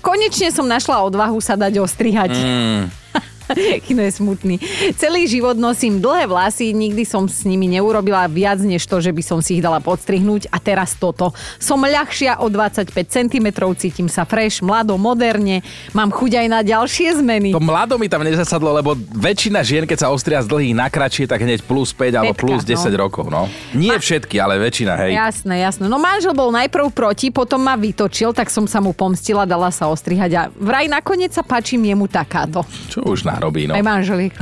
Konečne 0.00 0.48
som 0.54 0.64
našla 0.64 1.02
odvahu 1.04 1.38
sa 1.42 1.58
dať 1.58 1.82
ostrihať. 1.82 2.32
Mm. 2.32 2.84
Kino 3.86 4.02
je 4.02 4.12
smutný. 4.12 4.56
Celý 4.98 5.26
život 5.30 5.54
nosím 5.54 6.02
dlhé 6.02 6.26
vlasy, 6.26 6.74
nikdy 6.74 7.06
som 7.06 7.26
s 7.30 7.46
nimi 7.46 7.70
neurobila 7.70 8.26
viac 8.26 8.60
než 8.62 8.86
to, 8.86 8.98
že 8.98 9.14
by 9.14 9.22
som 9.22 9.38
si 9.42 9.58
ich 9.58 9.62
dala 9.64 9.78
podstrihnúť 9.78 10.50
a 10.50 10.58
teraz 10.58 10.98
toto. 10.98 11.30
Som 11.62 11.86
ľahšia 11.86 12.42
o 12.42 12.50
25 12.50 12.92
cm, 12.92 13.46
cítim 13.78 14.08
sa 14.10 14.26
fresh, 14.26 14.62
mlado, 14.62 14.98
moderne, 14.98 15.62
mám 15.94 16.10
chuť 16.10 16.42
aj 16.42 16.46
na 16.50 16.60
ďalšie 16.66 17.22
zmeny. 17.22 17.50
To 17.54 17.62
mlado 17.62 17.94
mi 17.96 18.10
tam 18.10 18.26
nezasadlo, 18.26 18.74
lebo 18.74 18.98
väčšina 18.98 19.62
žien, 19.62 19.84
keď 19.86 20.06
sa 20.06 20.08
ostria 20.10 20.42
z 20.42 20.50
dlhých 20.50 20.74
na 20.74 20.90
kratšie, 20.90 21.30
tak 21.30 21.42
hneď 21.42 21.62
plus 21.62 21.94
5 21.94 22.18
alebo 22.18 22.34
plus 22.34 22.66
10 22.66 22.90
no. 22.90 22.96
rokov. 23.06 23.26
No. 23.30 23.46
Nie 23.74 23.96
všetky, 23.98 24.38
ale 24.42 24.58
väčšina, 24.58 24.94
hej. 25.06 25.12
Jasné, 25.14 25.62
jasné. 25.62 25.84
No 25.86 25.98
manžel 26.00 26.34
bol 26.34 26.50
najprv 26.50 26.90
proti, 26.90 27.30
potom 27.30 27.62
ma 27.62 27.78
vytočil, 27.78 28.34
tak 28.34 28.50
som 28.50 28.66
sa 28.66 28.82
mu 28.82 28.92
pomstila, 28.96 29.46
dala 29.46 29.70
sa 29.70 29.86
ostrihať 29.90 30.30
a 30.34 30.42
vraj 30.54 30.90
nakoniec 30.90 31.30
sa 31.32 31.44
páčim 31.46 31.80
jemu 31.82 32.06
takáto. 32.10 32.66
Čo 32.90 33.06
už 33.06 33.28
narobí, 33.36 33.68
no. 33.68 33.76
Aj 33.76 33.84
manželík. 33.84 34.32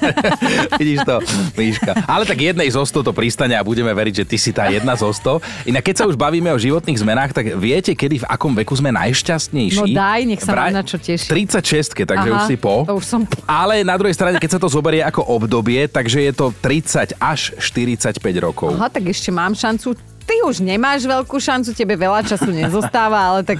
Vidíš 0.80 1.02
to, 1.02 1.18
Míška. 1.58 2.06
Ale 2.06 2.22
tak 2.24 2.38
jednej 2.38 2.70
zo 2.70 2.86
100 2.86 3.10
to 3.10 3.12
pristane 3.12 3.58
a 3.58 3.62
budeme 3.66 3.90
veriť, 3.90 4.22
že 4.22 4.24
ty 4.24 4.36
si 4.38 4.54
tá 4.54 4.70
jedna 4.70 4.94
zo 4.94 5.10
100. 5.10 5.68
Inak 5.68 5.82
keď 5.82 5.94
sa 5.98 6.04
už 6.06 6.14
bavíme 6.14 6.48
o 6.54 6.58
životných 6.58 6.98
zmenách, 7.02 7.30
tak 7.34 7.58
viete, 7.58 7.92
kedy 7.92 8.22
v 8.22 8.26
akom 8.30 8.54
veku 8.54 8.78
sme 8.78 8.94
najšťastnejší? 8.94 9.78
No 9.78 9.90
daj, 9.90 10.20
nech 10.24 10.40
sa 10.40 10.54
mám 10.54 10.72
na 10.72 10.86
čo 10.86 10.96
tešiť. 11.02 11.28
36, 11.28 12.06
takže 12.06 12.28
Aha, 12.30 12.38
už 12.38 12.42
si 12.46 12.56
po. 12.56 12.86
to 12.86 12.94
už 12.96 13.04
som. 13.04 13.20
Ale 13.44 13.82
na 13.82 13.98
druhej 13.98 14.14
strane, 14.14 14.38
keď 14.38 14.50
sa 14.56 14.60
to 14.62 14.70
zoberie 14.70 15.02
ako 15.02 15.26
obdobie, 15.26 15.90
takže 15.90 16.22
je 16.22 16.32
to 16.32 16.54
30 16.62 17.18
až 17.18 17.56
45 17.58 18.22
rokov. 18.38 18.70
Aha, 18.78 18.88
tak 18.88 19.10
ešte 19.10 19.34
mám 19.34 19.52
šancu. 19.56 19.98
Ty 20.22 20.36
už 20.46 20.62
nemáš 20.62 21.02
veľkú 21.02 21.34
šancu, 21.42 21.74
tebe 21.74 21.98
veľa 21.98 22.22
času 22.22 22.54
nezostáva, 22.54 23.34
ale 23.34 23.40
tak 23.42 23.58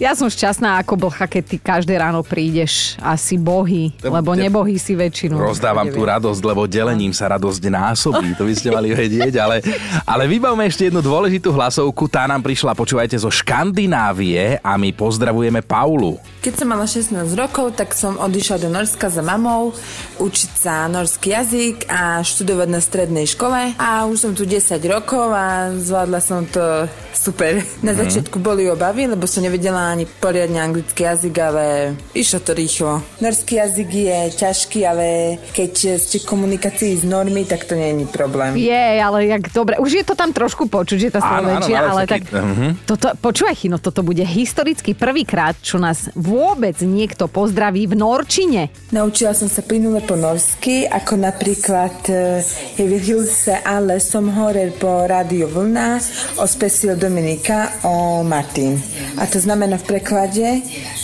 ja 0.00 0.16
som 0.16 0.32
šťastná 0.32 0.80
ako 0.80 0.96
blcha, 0.96 1.28
keď 1.28 1.42
ty 1.44 1.56
každé 1.60 1.92
ráno 2.00 2.24
prídeš 2.24 2.96
a 3.04 3.20
si 3.20 3.36
bohy, 3.36 3.92
lebo 4.00 4.32
nebohy 4.32 4.80
si 4.80 4.96
väčšinu. 4.96 5.36
Rozdávam 5.36 5.92
tú 5.92 6.00
radosť, 6.00 6.40
lebo 6.40 6.64
delením 6.64 7.12
sa 7.12 7.28
radosť 7.28 7.68
násobí. 7.68 8.32
To 8.40 8.48
by 8.48 8.54
ste 8.56 8.72
mali 8.72 8.96
vedieť, 9.04 9.36
ale, 9.36 9.60
ale 10.08 10.24
vybavme 10.24 10.64
ešte 10.64 10.88
jednu 10.88 11.04
dôležitú 11.04 11.52
hlasovku. 11.52 12.08
Tá 12.08 12.24
nám 12.24 12.40
prišla, 12.40 12.72
počúvajte, 12.72 13.20
zo 13.20 13.28
Škandinávie 13.28 14.56
a 14.64 14.80
my 14.80 14.88
pozdravujeme 14.96 15.60
Paulu. 15.60 16.16
Keď 16.40 16.52
som 16.56 16.72
mala 16.72 16.88
16 16.88 17.20
rokov, 17.36 17.76
tak 17.76 17.92
som 17.92 18.16
odišla 18.16 18.56
do 18.56 18.72
Norska 18.72 19.12
za 19.12 19.20
mamou, 19.20 19.76
učiť 20.16 20.50
sa 20.56 20.88
norský 20.88 21.36
jazyk 21.36 21.84
a 21.92 22.24
študovať 22.24 22.68
na 22.72 22.80
strednej 22.80 23.28
škole. 23.28 23.76
A 23.76 24.08
už 24.08 24.16
som 24.16 24.32
tu 24.32 24.48
10 24.48 24.80
rokov 24.88 25.28
a 25.36 25.68
zvládla 25.76 26.20
som 26.24 26.48
to 26.48 26.88
super. 27.12 27.60
Na 27.84 27.92
začiatku 27.92 28.40
boli 28.40 28.64
obavy, 28.72 29.04
lebo 29.04 29.28
som 29.28 29.44
nevedela 29.44 29.89
ani 29.90 30.06
poriadne 30.06 30.60
anglický 30.62 31.02
jazyk, 31.04 31.34
ale 31.38 31.64
išlo 32.14 32.40
to 32.40 32.52
rýchlo. 32.54 33.02
Norský 33.18 33.58
jazyk 33.58 33.90
je 33.90 34.18
ťažký, 34.38 34.80
ale 34.86 35.06
keď 35.54 35.98
ste 35.98 36.22
v 36.22 36.26
komunikácii 36.26 36.92
s 37.00 37.04
normy, 37.06 37.46
tak 37.46 37.66
to 37.66 37.74
nie 37.74 37.94
je 37.94 38.06
problém. 38.10 38.54
Je, 38.56 38.86
ale 39.00 39.26
jak 39.26 39.50
dobre. 39.50 39.78
Už 39.78 40.02
je 40.02 40.04
to 40.04 40.14
tam 40.14 40.30
trošku 40.30 40.68
počuť, 40.68 40.98
že 40.98 41.14
tá 41.14 41.20
Slovenčina, 41.20 41.90
ale 41.90 42.04
tak... 42.04 42.28
Mhm. 42.30 42.84
Toto, 42.84 43.14
počúvaj, 43.18 43.54
Chino, 43.56 43.78
toto 43.78 44.04
bude 44.04 44.22
historicky 44.22 44.92
prvýkrát, 44.94 45.56
čo 45.60 45.80
nás 45.80 46.12
vôbec 46.14 46.76
niekto 46.82 47.26
pozdraví 47.26 47.88
v 47.88 47.94
Norčine. 47.96 48.62
Naučila 48.92 49.32
som 49.32 49.48
sa 49.48 49.64
plynule 49.64 50.04
po 50.04 50.14
norsky, 50.14 50.84
ako 50.84 51.16
napríklad 51.16 51.94
e, 52.10 52.42
je 52.76 52.84
vyhyl 52.84 53.24
se 53.24 53.56
ale 53.64 54.00
som 54.00 54.28
hore 54.28 54.72
po 54.76 55.06
rádio 55.06 55.48
Vlna, 55.48 55.98
ospesil 56.36 56.96
Dominika 56.96 57.80
o 57.82 58.22
Martin. 58.22 58.76
A 59.16 59.26
to 59.26 59.40
znamená 59.40 59.79
v 59.80 59.82
preklade, 59.82 60.60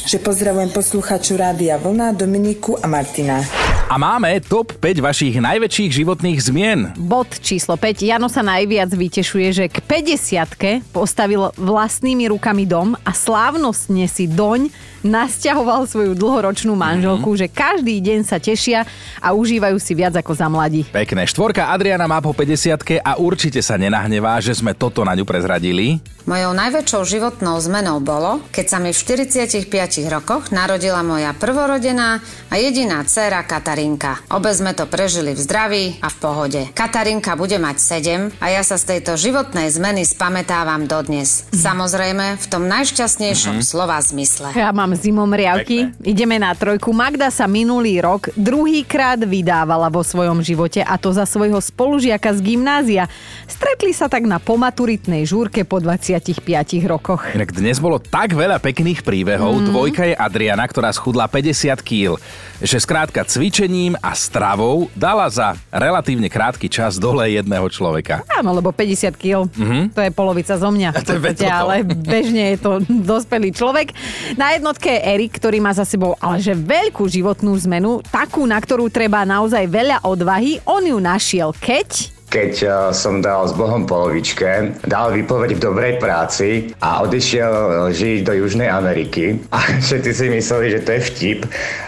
že 0.07 0.23
pozdravujem 0.23 0.71
posluchaču 0.71 1.35
Rádia 1.35 1.77
Vlna, 1.77 2.15
Dominiku 2.15 2.79
a 2.79 2.87
Martina. 2.87 3.43
A 3.87 3.99
máme 3.99 4.39
top 4.43 4.75
5 4.79 4.99
vašich 4.99 5.39
najväčších 5.39 5.91
životných 6.03 6.39
zmien. 6.39 6.79
Bod 6.95 7.39
číslo 7.39 7.75
5. 7.75 8.03
Jano 8.03 8.27
sa 8.27 8.43
najviac 8.43 8.91
vytešuje, 8.91 9.49
že 9.51 9.65
k 9.67 9.79
50 9.83 10.91
postavil 10.91 11.51
vlastnými 11.55 12.31
rukami 12.31 12.67
dom 12.67 12.95
a 12.99 13.11
slávnostne 13.11 14.07
si 14.07 14.27
doň 14.27 14.71
nasťahoval 15.07 15.87
svoju 15.87 16.19
dlhoročnú 16.19 16.75
manželku, 16.75 17.31
Mhm. 17.31 17.39
že 17.39 17.47
každý 17.47 18.03
deň 18.03 18.21
sa 18.27 18.43
tešia 18.43 18.83
a 19.23 19.39
užívajú 19.39 19.79
si 19.79 19.95
viac 19.95 20.19
ako 20.19 20.35
za 20.35 20.51
mladí. 20.51 20.83
Pekné. 20.91 21.31
Štvorka 21.31 21.71
Adriana 21.71 22.11
má 22.11 22.19
po 22.19 22.35
50 22.35 22.99
a 22.99 23.15
určite 23.15 23.63
sa 23.63 23.79
nenahnevá, 23.79 24.43
že 24.43 24.51
sme 24.51 24.75
toto 24.75 25.07
na 25.07 25.15
ňu 25.15 25.23
prezradili. 25.23 26.03
Mojou 26.27 26.59
najväčšou 26.59 27.07
životnou 27.07 27.55
zmenou 27.63 28.03
bolo, 28.03 28.43
keď 28.51 28.67
sa 28.67 28.79
mi 28.83 28.91
v 28.91 28.99
45 28.99 29.96
rokoch 30.05 30.53
narodila 30.53 31.01
moja 31.01 31.33
prvorodená 31.33 32.21
a 32.53 32.55
jediná 32.61 33.01
dcéra 33.09 33.41
Katarinka. 33.49 34.21
Obe 34.29 34.53
sme 34.53 34.77
to 34.77 34.85
prežili 34.85 35.33
v 35.33 35.41
zdraví 35.41 35.85
a 36.05 36.13
v 36.13 36.17
pohode. 36.21 36.61
Katarinka 36.77 37.33
bude 37.41 37.57
mať 37.57 37.81
7 37.81 38.37
a 38.37 38.47
ja 38.53 38.61
sa 38.61 38.77
z 38.77 38.85
tejto 38.93 39.17
životnej 39.17 39.73
zmeny 39.73 40.05
spamätávam 40.05 40.85
dodnes. 40.85 41.49
Samozrejme, 41.57 42.37
v 42.37 42.47
tom 42.53 42.69
najšťastnejšom 42.69 43.65
slova 43.65 43.97
zmysle. 44.05 44.53
Ja 44.53 44.77
mám 44.77 44.93
zimom 44.93 45.33
riavky. 45.33 45.95
Ideme 46.05 46.37
na 46.37 46.53
trojku. 46.53 46.93
Magda 46.93 47.33
sa 47.33 47.49
minulý 47.49 48.05
rok 48.05 48.29
druhýkrát 48.35 49.23
vydávala 49.23 49.87
vo 49.89 50.03
svojom 50.03 50.43
živote 50.43 50.83
a 50.83 50.99
to 50.99 51.15
za 51.15 51.25
svojho 51.25 51.63
spolužiaka 51.63 52.35
z 52.35 52.41
gymnázia. 52.43 53.05
Stretli 53.47 53.95
sa 53.95 54.11
tak 54.11 54.27
na 54.27 54.43
pomaturitnej 54.43 55.23
žúrke 55.23 55.63
po 55.63 55.79
25 55.79 56.43
rokoch. 56.91 57.23
Inak 57.33 57.55
dnes 57.55 57.79
bolo 57.79 58.03
tak 58.03 58.35
veľa 58.35 58.59
pekných 58.59 59.07
príbehov. 59.07 59.63
Mm. 59.63 59.67
Dvojka 59.87 60.03
je 60.03 60.19
Adriana, 60.19 60.67
ktorá 60.67 60.91
schudla 60.91 61.31
50 61.31 61.79
kg. 61.79 62.19
Že 62.59 62.77
skrátka 62.83 63.23
cvičením 63.23 63.95
a 64.03 64.19
stravou 64.19 64.91
dala 64.99 65.31
za 65.31 65.55
relatívne 65.71 66.27
krátky 66.27 66.67
čas 66.67 66.99
dole 66.99 67.31
jedného 67.31 67.71
človeka. 67.71 68.27
Áno, 68.27 68.51
lebo 68.51 68.75
50 68.75 69.15
kg, 69.15 69.47
mm-hmm. 69.47 69.95
to 69.95 70.03
je 70.03 70.11
polovica 70.11 70.59
zo 70.59 70.75
mňa. 70.75 70.91
v 70.99 71.07
to 71.07 71.15
je 71.15 71.23
podstate, 71.23 71.47
ale 71.47 71.87
bežne 71.87 72.59
je 72.59 72.59
to 72.59 72.83
dospelý 73.15 73.55
človek. 73.55 73.95
Na 74.35 74.59
jednotke 74.59 74.91
je 74.91 75.07
Erik, 75.07 75.39
ktorý 75.39 75.63
má 75.63 75.71
za 75.71 75.87
sebou 75.87 76.19
ale 76.19 76.43
že 76.43 76.59
veľkú 76.59 77.07
životnú 77.07 77.55
zmenu, 77.71 78.03
takú, 78.11 78.43
na 78.43 78.59
ktorú 78.59 78.91
treba 78.91 79.23
naozaj 79.23 79.71
veľa 79.71 80.03
odvahy. 80.03 80.59
On 80.67 80.83
ju 80.83 80.99
našiel, 80.99 81.55
keď... 81.63 82.16
Keď 82.27 82.53
eh, 82.63 82.71
som 82.91 83.23
dal 83.23 83.47
s 83.47 83.55
Bohom 83.55 83.87
polovičke, 83.87 84.83
dal 84.87 85.15
vypoveď 85.15 85.57
v 85.57 85.63
dobrej 85.63 85.95
práci 86.03 86.75
a 86.83 87.07
odišiel 87.07 87.53
eh, 87.53 87.71
žiť 87.95 88.19
do 88.27 88.33
Južnej 88.45 88.69
Ameriky. 88.71 89.39
A 89.55 89.63
všetci 89.81 90.11
si 90.13 90.27
mysleli, 90.29 90.75
že 90.75 90.83
to 90.83 90.91
je 90.97 91.01
vtip, 91.01 91.41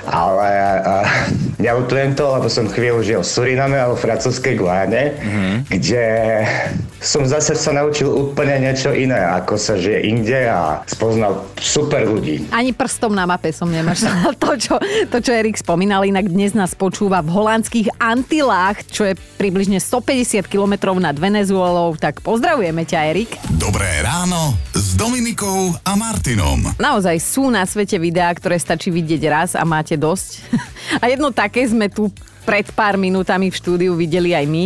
ale 0.09 0.49
uh, 0.81 1.05
nelutujem 1.61 2.17
to, 2.17 2.25
lebo 2.33 2.49
som 2.49 2.65
chvíľu 2.65 3.05
žil 3.05 3.21
v 3.21 3.29
Suriname 3.29 3.77
a 3.77 3.93
vo 3.93 3.97
francúzskej 3.99 4.57
Guáne, 4.57 5.13
mm-hmm. 5.13 5.55
kde 5.69 6.05
som 6.99 7.23
zase 7.23 7.55
sa 7.55 7.71
naučil 7.71 8.11
úplne 8.11 8.59
niečo 8.59 8.91
iné, 8.91 9.19
ako 9.23 9.55
sa 9.55 9.79
žije 9.79 10.11
inde 10.11 10.51
a 10.51 10.83
spoznal 10.85 11.47
super 11.59 12.03
ľudí. 12.03 12.51
Ani 12.51 12.75
prstom 12.75 13.15
na 13.15 13.23
mape 13.23 13.55
som 13.55 13.71
nemašla 13.71 14.31
to, 14.43 14.59
čo, 14.59 14.75
to, 15.07 15.17
čo 15.23 15.31
Erik 15.31 15.55
spomínal. 15.55 16.03
Inak 16.03 16.27
dnes 16.27 16.59
nás 16.59 16.75
počúva 16.75 17.23
v 17.23 17.31
holandských 17.31 18.03
Antilách, 18.03 18.83
čo 18.91 19.07
je 19.07 19.15
približne 19.39 19.79
150 19.79 20.51
km 20.51 20.99
nad 20.99 21.15
Venezuelou. 21.15 21.95
Tak 21.95 22.21
pozdravujeme 22.27 22.83
ťa, 22.83 22.99
Erik. 23.15 23.31
Dobré 23.55 24.03
ráno 24.03 24.59
s 24.75 24.99
Dominikou 24.99 25.79
a 25.87 25.95
Martinom. 25.95 26.75
Naozaj 26.83 27.17
sú 27.23 27.47
na 27.55 27.63
svete 27.63 27.97
videá, 28.03 28.35
ktoré 28.35 28.59
stačí 28.59 28.91
vidieť 28.91 29.23
raz 29.31 29.51
a 29.55 29.63
máte 29.63 29.95
dosť. 29.95 30.43
A 31.03 31.13
jedno 31.13 31.29
také 31.29 31.69
sme 31.69 31.93
tu 31.93 32.09
pred 32.49 32.65
pár 32.73 32.97
minútami 32.97 33.53
v 33.53 33.59
štúdiu 33.61 33.93
videli 33.93 34.33
aj 34.33 34.47
my. 34.49 34.65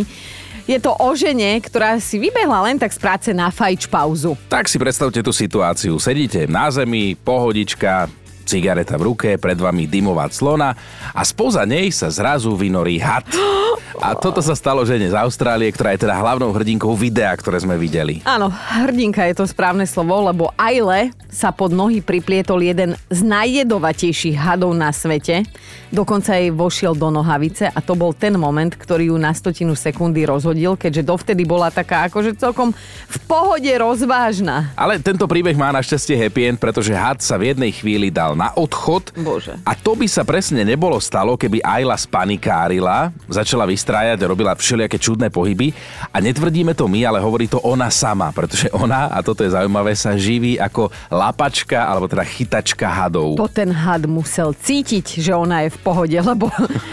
Je 0.66 0.78
to 0.78 0.94
o 0.94 1.10
žene, 1.18 1.58
ktorá 1.58 1.98
si 1.98 2.22
vybehla 2.22 2.62
len 2.70 2.78
tak 2.78 2.94
z 2.94 2.98
práce 3.02 3.30
na 3.34 3.50
fajč 3.50 3.90
pauzu. 3.90 4.38
Tak 4.46 4.70
si 4.70 4.78
predstavte 4.78 5.18
tú 5.18 5.34
situáciu. 5.34 5.98
Sedíte 5.98 6.46
na 6.46 6.70
zemi, 6.70 7.18
pohodička, 7.18 8.06
cigareta 8.46 8.98
v 8.98 9.10
ruke, 9.10 9.30
pred 9.38 9.58
vami 9.58 9.86
dymová 9.90 10.30
clona 10.30 10.74
a 11.14 11.22
spoza 11.22 11.66
nej 11.66 11.90
sa 11.90 12.10
zrazu 12.10 12.54
vynorí 12.54 12.98
had. 12.98 13.26
A 14.02 14.18
toto 14.18 14.42
sa 14.42 14.56
stalo 14.58 14.82
žene 14.82 15.08
z 15.08 15.14
Austrálie, 15.14 15.70
ktorá 15.70 15.94
je 15.94 16.04
teda 16.08 16.18
hlavnou 16.18 16.50
hrdinkou 16.50 16.92
videa, 16.98 17.30
ktoré 17.38 17.60
sme 17.62 17.78
videli. 17.78 18.24
Áno, 18.26 18.50
hrdinka 18.50 19.22
je 19.30 19.38
to 19.38 19.44
správne 19.46 19.86
slovo, 19.86 20.18
lebo 20.26 20.50
Aile 20.58 21.14
sa 21.32 21.48
pod 21.48 21.72
nohy 21.72 22.04
priplietol 22.04 22.60
jeden 22.60 22.98
z 23.08 23.20
najjedovatejších 23.24 24.36
hadov 24.36 24.76
na 24.76 24.92
svete. 24.92 25.48
Dokonca 25.92 26.36
jej 26.36 26.52
vošiel 26.52 26.96
do 26.96 27.08
nohavice 27.12 27.68
a 27.68 27.78
to 27.84 27.92
bol 27.96 28.16
ten 28.16 28.36
moment, 28.36 28.72
ktorý 28.72 29.12
ju 29.12 29.16
na 29.20 29.32
stotinu 29.32 29.76
sekundy 29.76 30.24
rozhodil, 30.24 30.76
keďže 30.76 31.04
dovtedy 31.04 31.44
bola 31.44 31.68
taká 31.68 32.08
akože 32.08 32.36
celkom 32.36 32.72
v 33.08 33.18
pohode 33.28 33.68
rozvážna. 33.68 34.72
Ale 34.76 35.00
tento 35.00 35.24
príbeh 35.28 35.56
má 35.56 35.72
našťastie 35.72 36.16
happy 36.16 36.42
end, 36.52 36.58
pretože 36.60 36.92
had 36.96 37.20
sa 37.20 37.36
v 37.36 37.52
jednej 37.52 37.72
chvíli 37.72 38.08
dal 38.08 38.32
na 38.36 38.52
odchod. 38.56 39.12
Bože. 39.20 39.56
A 39.68 39.76
to 39.76 39.92
by 39.96 40.08
sa 40.08 40.24
presne 40.24 40.64
nebolo 40.64 40.96
stalo, 41.00 41.36
keby 41.36 41.60
Ayla 41.60 41.96
spanikárila, 41.96 43.12
začala 43.28 43.61
vystrájať 43.64 44.22
a 44.22 44.30
robila 44.30 44.52
všelijaké 44.54 44.98
čudné 45.00 45.28
pohyby. 45.32 45.72
A 46.10 46.20
netvrdíme 46.20 46.74
to 46.76 46.86
my, 46.86 47.00
ale 47.06 47.18
hovorí 47.22 47.48
to 47.48 47.60
ona 47.62 47.88
sama, 47.88 48.30
pretože 48.30 48.68
ona, 48.74 49.10
a 49.10 49.20
toto 49.20 49.42
je 49.42 49.54
zaujímavé, 49.54 49.92
sa 49.96 50.14
živí 50.14 50.56
ako 50.58 50.90
lapačka, 51.10 51.88
alebo 51.88 52.06
teda 52.06 52.24
chytačka 52.26 52.86
hadov. 52.88 53.38
To 53.38 53.48
ten 53.48 53.72
had 53.72 54.04
musel 54.06 54.52
cítiť, 54.52 55.20
že 55.20 55.32
ona 55.32 55.66
je 55.66 55.74
v 55.74 55.78
pohode, 55.80 56.18
lebo 56.18 56.48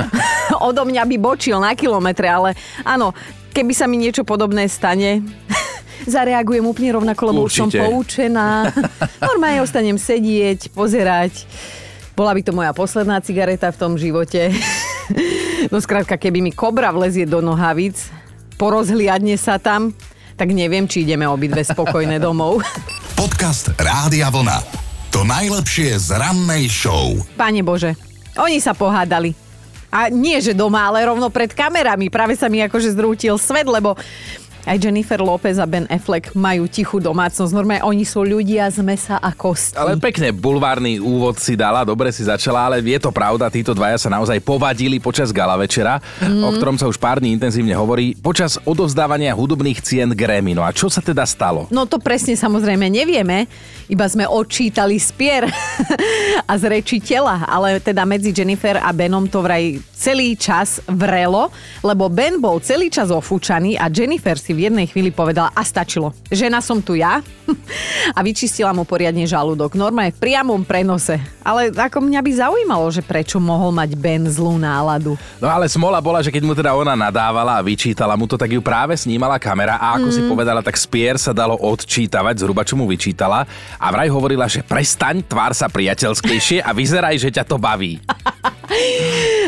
odo 0.70 0.84
mňa 0.86 1.04
by 1.06 1.16
bočil 1.18 1.58
na 1.60 1.74
kilometre, 1.78 2.28
ale 2.28 2.56
áno, 2.82 3.14
keby 3.54 3.74
sa 3.74 3.86
mi 3.90 4.00
niečo 4.00 4.24
podobné 4.24 4.70
stane, 4.70 5.24
zareagujem 6.08 6.64
úplne 6.64 6.96
rovnako, 6.96 7.22
lebo 7.34 7.42
už 7.46 7.54
som 7.66 7.70
poučená. 7.70 8.72
Normálne 9.30 9.64
ostanem 9.64 10.00
sedieť, 10.00 10.72
pozerať. 10.72 11.44
Bola 12.16 12.36
by 12.36 12.42
to 12.44 12.52
moja 12.52 12.72
posledná 12.76 13.24
cigareta 13.24 13.72
v 13.72 13.80
tom 13.80 13.96
živote. 13.96 14.52
No 15.68 15.84
skrátka, 15.84 16.16
keby 16.16 16.40
mi 16.40 16.52
kobra 16.56 16.96
vlezie 16.96 17.28
do 17.28 17.44
nohavíc, 17.44 18.08
porozhliadne 18.56 19.36
sa 19.36 19.60
tam, 19.60 19.92
tak 20.40 20.56
neviem, 20.56 20.88
či 20.88 21.04
ideme 21.04 21.28
obidve 21.28 21.60
spokojné 21.68 22.16
domov. 22.26 22.64
Podcast 23.20 23.76
Rádia 23.76 24.32
Vlna. 24.32 24.64
To 25.12 25.28
najlepšie 25.28 26.00
z 26.00 26.16
rannej 26.16 26.72
show. 26.72 27.20
Pane 27.36 27.60
Bože, 27.60 28.00
oni 28.40 28.64
sa 28.64 28.72
pohádali. 28.72 29.36
A 29.90 30.08
nie, 30.08 30.38
že 30.40 30.54
doma, 30.56 30.86
ale 30.86 31.04
rovno 31.04 31.34
pred 31.34 31.50
kamerami. 31.52 32.14
Práve 32.14 32.38
sa 32.38 32.46
mi 32.46 32.62
akože 32.62 32.94
zrútil 32.94 33.36
svet, 33.42 33.66
lebo 33.66 33.98
aj 34.68 34.78
Jennifer 34.80 35.20
Lopez 35.22 35.60
a 35.60 35.68
Ben 35.68 35.88
Affleck 35.88 36.36
majú 36.36 36.68
tichú 36.68 37.00
domácnosť. 37.00 37.52
Normálne 37.56 37.84
oni 37.86 38.04
sú 38.04 38.24
ľudia 38.24 38.68
z 38.72 38.84
mesa 38.84 39.16
a 39.20 39.32
kosti. 39.32 39.80
Ale 39.80 39.96
pekne 40.00 40.36
bulvárny 40.36 41.00
úvod 41.00 41.40
si 41.40 41.56
dala, 41.56 41.88
dobre 41.88 42.12
si 42.12 42.28
začala, 42.28 42.68
ale 42.68 42.84
je 42.84 43.00
to 43.00 43.12
pravda, 43.14 43.48
títo 43.48 43.72
dvaja 43.72 43.96
sa 43.96 44.10
naozaj 44.12 44.40
povadili 44.44 45.00
počas 45.00 45.32
gala 45.32 45.56
večera, 45.56 46.04
mm. 46.20 46.44
o 46.44 46.50
ktorom 46.56 46.76
sa 46.76 46.88
už 46.88 47.00
pár 47.00 47.24
dní 47.24 47.36
intenzívne 47.36 47.76
hovorí, 47.76 48.16
počas 48.20 48.60
odovzdávania 48.68 49.32
hudobných 49.36 49.80
cien 49.80 50.12
Grammy. 50.12 50.54
No 50.56 50.66
a 50.66 50.76
čo 50.76 50.92
sa 50.92 51.00
teda 51.00 51.24
stalo? 51.24 51.72
No 51.72 51.88
to 51.88 52.02
presne 52.02 52.36
samozrejme 52.36 52.92
nevieme, 52.92 53.48
iba 53.90 54.06
sme 54.06 54.30
odčítali 54.30 55.02
spier 55.02 55.50
a 56.50 56.54
z 56.54 56.64
reči 56.70 57.02
tela, 57.02 57.42
ale 57.50 57.82
teda 57.82 58.06
medzi 58.06 58.30
Jennifer 58.30 58.78
a 58.78 58.94
Benom 58.94 59.26
to 59.26 59.42
vraj 59.42 59.82
celý 59.98 60.38
čas 60.38 60.80
vrelo, 60.88 61.52
lebo 61.82 62.08
Ben 62.08 62.38
bol 62.40 62.62
celý 62.64 62.88
čas 62.88 63.10
ofúčaný 63.12 63.76
a 63.76 63.92
Jennifer 63.92 64.38
si 64.38 64.56
v 64.56 64.70
jednej 64.70 64.88
chvíli 64.88 65.12
povedala 65.12 65.52
a 65.52 65.66
stačilo. 65.66 66.14
Žena 66.30 66.62
som 66.62 66.80
tu 66.80 66.96
ja 66.96 67.20
a 68.18 68.20
vyčistila 68.22 68.72
mu 68.72 68.86
poriadne 68.86 69.26
žalúdok. 69.26 69.76
Normálne 69.76 70.14
v 70.16 70.22
priamom 70.22 70.62
prenose. 70.64 71.20
Ale 71.44 71.74
ako 71.74 72.06
mňa 72.06 72.22
by 72.22 72.32
zaujímalo, 72.32 72.86
že 72.94 73.02
prečo 73.02 73.42
mohol 73.42 73.74
mať 73.74 73.98
Ben 73.98 74.24
zlú 74.30 74.56
náladu. 74.62 75.18
No 75.42 75.50
ale 75.50 75.66
smola 75.66 75.98
bola, 75.98 76.22
že 76.22 76.30
keď 76.30 76.44
mu 76.46 76.54
teda 76.54 76.78
ona 76.78 76.94
nadávala 76.94 77.58
a 77.58 77.66
vyčítala 77.66 78.14
mu 78.14 78.30
to, 78.30 78.38
tak 78.38 78.54
ju 78.54 78.62
práve 78.62 78.94
snímala 78.94 79.42
kamera 79.42 79.82
a 79.82 79.98
ako 79.98 80.08
mm. 80.08 80.16
si 80.16 80.22
povedala, 80.30 80.62
tak 80.62 80.78
spier 80.78 81.18
sa 81.18 81.34
dalo 81.34 81.58
odčítavať 81.58 82.46
zhruba, 82.46 82.62
čo 82.62 82.78
mu 82.78 82.86
vyčítala 82.86 83.50
a 83.80 83.88
vraj 83.96 84.12
hovorila, 84.12 84.46
že 84.52 84.60
prestaň, 84.60 85.24
tvár 85.24 85.56
sa 85.56 85.72
priateľskejšie 85.72 86.60
a 86.60 86.76
vyzeraj, 86.76 87.16
že 87.16 87.32
ťa 87.32 87.48
to 87.48 87.56
baví. 87.56 88.04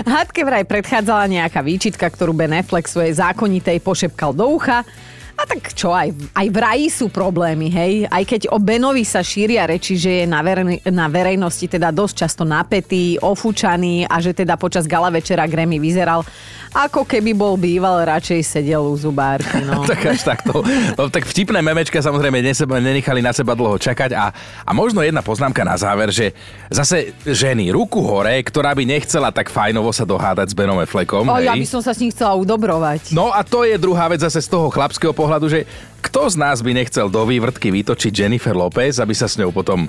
Hádke 0.08 0.48
vraj 0.48 0.64
predchádzala 0.64 1.28
nejaká 1.28 1.60
výčitka, 1.60 2.08
ktorú 2.08 2.32
Ben 2.32 2.56
Affleck 2.56 2.88
svojej 2.88 3.20
zákonitej 3.20 3.84
pošepkal 3.84 4.32
do 4.32 4.56
ucha. 4.56 4.88
A 5.42 5.50
tak 5.50 5.74
čo, 5.74 5.90
aj, 5.90 6.14
aj 6.38 6.48
v 6.54 6.58
raji 6.62 6.88
sú 6.94 7.10
problémy, 7.10 7.74
hej? 7.74 8.06
Aj 8.06 8.22
keď 8.22 8.54
o 8.54 8.62
Benovi 8.62 9.02
sa 9.02 9.26
šíria 9.26 9.66
reči, 9.66 9.98
že 9.98 10.22
je 10.22 10.26
na, 10.30 10.46
verej, 10.46 10.86
na 10.86 11.10
verejnosti 11.10 11.66
teda 11.66 11.90
dosť 11.90 12.14
často 12.14 12.44
napätý, 12.46 13.18
ofúčaný 13.18 14.06
a 14.06 14.22
že 14.22 14.38
teda 14.38 14.54
počas 14.54 14.86
gala 14.86 15.10
večera 15.10 15.50
Grammy 15.50 15.82
vyzeral 15.82 16.22
ako 16.72 17.04
keby 17.04 17.36
bol 17.36 17.60
býval, 17.60 18.08
radšej 18.08 18.48
sedel 18.48 18.80
u 18.80 18.96
zubárky, 18.96 19.60
no. 19.68 19.84
tak 19.92 20.08
až 20.08 20.24
takto. 20.24 20.64
No, 20.96 21.12
tak 21.12 21.28
vtipné 21.28 21.60
memečka 21.60 22.00
samozrejme 22.00 22.40
neseba, 22.40 22.80
nenechali 22.80 23.20
na 23.20 23.36
seba 23.36 23.60
dlho 23.60 23.76
čakať 23.76 24.16
a, 24.16 24.32
a 24.64 24.72
možno 24.72 25.04
jedna 25.04 25.20
poznámka 25.20 25.68
na 25.68 25.76
záver, 25.76 26.16
že 26.16 26.32
zase 26.72 27.12
ženy, 27.28 27.76
ruku 27.76 28.00
hore, 28.00 28.40
ktorá 28.48 28.72
by 28.72 28.88
nechcela 28.88 29.36
tak 29.36 29.52
fajnovo 29.52 29.92
sa 29.92 30.08
dohádať 30.08 30.52
s 30.52 30.56
Benom 30.56 30.80
Affleckom. 30.80 31.28
O, 31.28 31.36
hej? 31.36 31.52
ja 31.52 31.56
by 31.60 31.68
som 31.68 31.84
sa 31.84 31.92
s 31.92 32.00
ním 32.00 32.12
chcela 32.16 32.40
udobrovať. 32.40 33.12
No 33.12 33.36
a 33.36 33.44
to 33.44 33.68
je 33.68 33.76
druhá 33.76 34.08
vec 34.08 34.24
zase 34.24 34.40
z 34.40 34.48
toho 34.48 34.72
chlapského 34.72 35.12
pohľadu, 35.12 35.31
že 35.48 35.70
kto 36.02 36.28
z 36.28 36.36
nás 36.36 36.60
by 36.66 36.74
nechcel 36.76 37.08
do 37.08 37.24
vývrtky 37.24 37.72
vytočiť 37.72 38.12
Jennifer 38.12 38.58
Lopez, 38.58 38.98
aby 38.98 39.14
sa 39.16 39.30
s 39.30 39.38
ňou 39.38 39.54
potom 39.54 39.88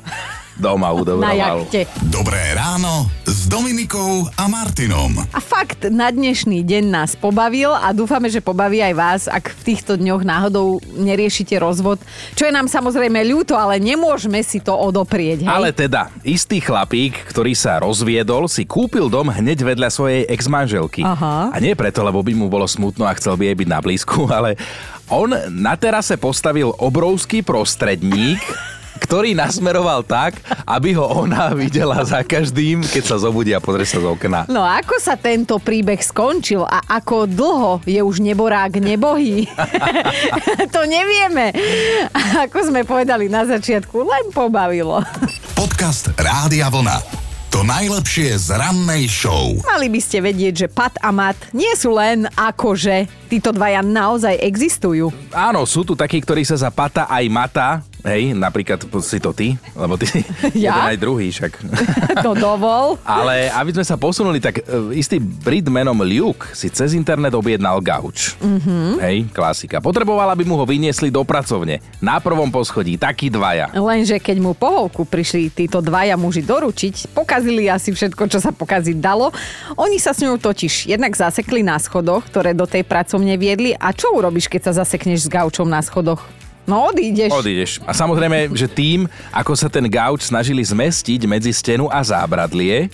doma 0.56 0.92
udobroval. 0.92 1.64
Dobré 2.12 2.52
ráno 2.52 3.08
s 3.24 3.48
Dominikou 3.48 4.28
a 4.36 4.44
Martinom. 4.48 5.16
A 5.32 5.40
fakt 5.40 5.88
na 5.88 6.12
dnešný 6.12 6.60
deň 6.60 6.84
nás 6.92 7.16
pobavil 7.16 7.72
a 7.72 7.92
dúfame, 7.96 8.28
že 8.28 8.44
pobaví 8.44 8.84
aj 8.84 8.94
vás, 8.94 9.22
ak 9.28 9.52
v 9.62 9.72
týchto 9.72 9.96
dňoch 9.96 10.22
náhodou 10.24 10.82
neriešite 10.92 11.56
rozvod. 11.56 12.02
Čo 12.36 12.48
je 12.48 12.52
nám 12.52 12.68
samozrejme 12.68 13.24
ľúto, 13.24 13.56
ale 13.56 13.80
nemôžeme 13.80 14.44
si 14.44 14.60
to 14.60 14.76
odoprieť. 14.76 15.48
Hej? 15.48 15.50
Ale 15.50 15.72
teda, 15.72 16.12
istý 16.20 16.60
chlapík, 16.60 17.16
ktorý 17.32 17.56
sa 17.56 17.80
rozviedol, 17.80 18.44
si 18.50 18.68
kúpil 18.68 19.08
dom 19.08 19.32
hneď 19.32 19.64
vedľa 19.64 19.88
svojej 19.88 20.22
ex-manželky. 20.28 21.00
Aha. 21.00 21.52
A 21.52 21.56
nie 21.60 21.72
preto, 21.72 22.04
lebo 22.04 22.20
by 22.20 22.32
mu 22.36 22.52
bolo 22.52 22.68
smutno 22.68 23.08
a 23.08 23.16
chcel 23.16 23.40
by 23.40 23.52
jej 23.52 23.56
byť 23.56 23.68
na 23.68 23.80
blízku, 23.80 24.28
ale 24.36 24.60
on 25.08 25.32
na 25.52 25.74
terase 25.76 26.16
postavil 26.20 26.72
obrovský 26.76 27.40
prostredník, 27.40 28.40
ktorý 29.02 29.34
nasmeroval 29.34 30.06
tak, 30.06 30.38
aby 30.62 30.94
ho 30.94 31.04
ona 31.26 31.50
videla 31.58 32.00
za 32.06 32.22
každým, 32.22 32.86
keď 32.86 33.02
sa 33.02 33.16
zobudí 33.18 33.50
a 33.50 33.58
pozrie 33.58 33.84
sa 33.84 33.98
z 33.98 34.06
okna. 34.06 34.46
No 34.46 34.62
a 34.62 34.78
ako 34.78 35.02
sa 35.02 35.18
tento 35.18 35.58
príbeh 35.58 35.98
skončil 35.98 36.62
a 36.62 36.80
ako 36.86 37.26
dlho 37.26 37.72
je 37.82 37.98
už 37.98 38.22
neborák 38.22 38.78
nebohý? 38.78 39.50
to 40.74 40.80
nevieme. 40.86 41.50
Ako 42.46 42.70
sme 42.70 42.86
povedali 42.86 43.26
na 43.26 43.42
začiatku, 43.42 43.96
len 44.06 44.30
pobavilo. 44.30 45.02
Podcast 45.58 46.14
Rádia 46.14 46.70
Vlna. 46.70 47.22
To 47.52 47.60
najlepšie 47.60 48.32
z 48.40 48.56
rannej 48.56 49.12
show. 49.12 49.52
Mali 49.68 49.92
by 49.92 50.00
ste 50.00 50.24
vedieť, 50.24 50.54
že 50.56 50.68
Pat 50.72 50.96
a 51.04 51.12
Mat 51.12 51.36
nie 51.52 51.68
sú 51.76 51.92
len 51.92 52.24
akože. 52.32 53.28
Títo 53.28 53.52
dvaja 53.52 53.84
naozaj 53.84 54.40
existujú. 54.40 55.12
Áno, 55.36 55.68
sú 55.68 55.84
tu 55.84 55.92
takí, 55.92 56.16
ktorí 56.24 56.48
sa 56.48 56.56
za 56.56 56.72
pata 56.72 57.04
aj 57.12 57.24
mata, 57.28 57.84
hej, 58.06 58.34
napríklad 58.34 58.82
si 59.02 59.18
to 59.22 59.30
ty, 59.34 59.54
lebo 59.74 59.94
ty 59.98 60.06
Ja? 60.54 60.74
jeden 60.74 60.84
aj 60.94 60.98
druhý 60.98 61.28
však. 61.30 61.52
To 62.26 62.38
dovol. 62.38 63.00
Ale 63.02 63.50
aby 63.50 63.74
sme 63.74 63.82
sa 63.82 63.98
posunuli, 63.98 64.38
tak 64.38 64.62
e, 64.62 64.94
istý 64.94 65.18
Brit 65.18 65.66
menom 65.66 65.96
Luke 66.06 66.54
si 66.54 66.70
cez 66.70 66.94
internet 66.94 67.34
objednal 67.34 67.82
gauč. 67.82 68.38
Mhm. 68.38 69.00
Hej, 69.02 69.16
klasika. 69.34 69.82
Potreboval, 69.82 70.30
aby 70.30 70.46
mu 70.46 70.54
ho 70.54 70.64
vyniesli 70.68 71.10
do 71.10 71.24
pracovne. 71.26 71.82
Na 71.98 72.22
prvom 72.22 72.46
poschodí, 72.52 72.94
takí 72.94 73.26
dvaja. 73.26 73.74
Lenže 73.74 74.22
keď 74.22 74.36
mu 74.38 74.52
pohovku 74.54 75.02
prišli 75.02 75.50
títo 75.50 75.82
dvaja 75.82 76.14
muži 76.14 76.46
doručiť, 76.46 77.10
pokazili 77.10 77.66
asi 77.66 77.90
všetko, 77.90 78.28
čo 78.30 78.38
sa 78.38 78.54
pokaziť 78.54 79.02
dalo. 79.02 79.34
Oni 79.74 79.98
sa 79.98 80.14
s 80.14 80.22
ňou 80.22 80.38
totiž 80.38 80.86
jednak 80.92 81.16
zasekli 81.16 81.64
na 81.66 81.80
schodoch, 81.82 82.22
ktoré 82.30 82.54
do 82.54 82.68
tej 82.68 82.86
pracovne 82.86 83.34
viedli. 83.34 83.74
A 83.74 83.90
čo 83.90 84.14
urobíš, 84.14 84.46
keď 84.46 84.70
sa 84.70 84.84
zasekneš 84.84 85.26
s 85.26 85.32
gaučom 85.32 85.66
na 85.66 85.82
schodoch? 85.82 86.22
No 86.62 86.86
odídeš. 86.90 87.30
Odídeš. 87.34 87.70
A 87.82 87.90
samozrejme, 87.90 88.54
že 88.54 88.70
tým, 88.70 89.10
ako 89.34 89.52
sa 89.58 89.66
ten 89.66 89.82
gauč 89.90 90.30
snažili 90.30 90.62
zmestiť 90.62 91.26
medzi 91.26 91.50
stenu 91.50 91.90
a 91.90 91.98
zábradlie, 92.06 92.86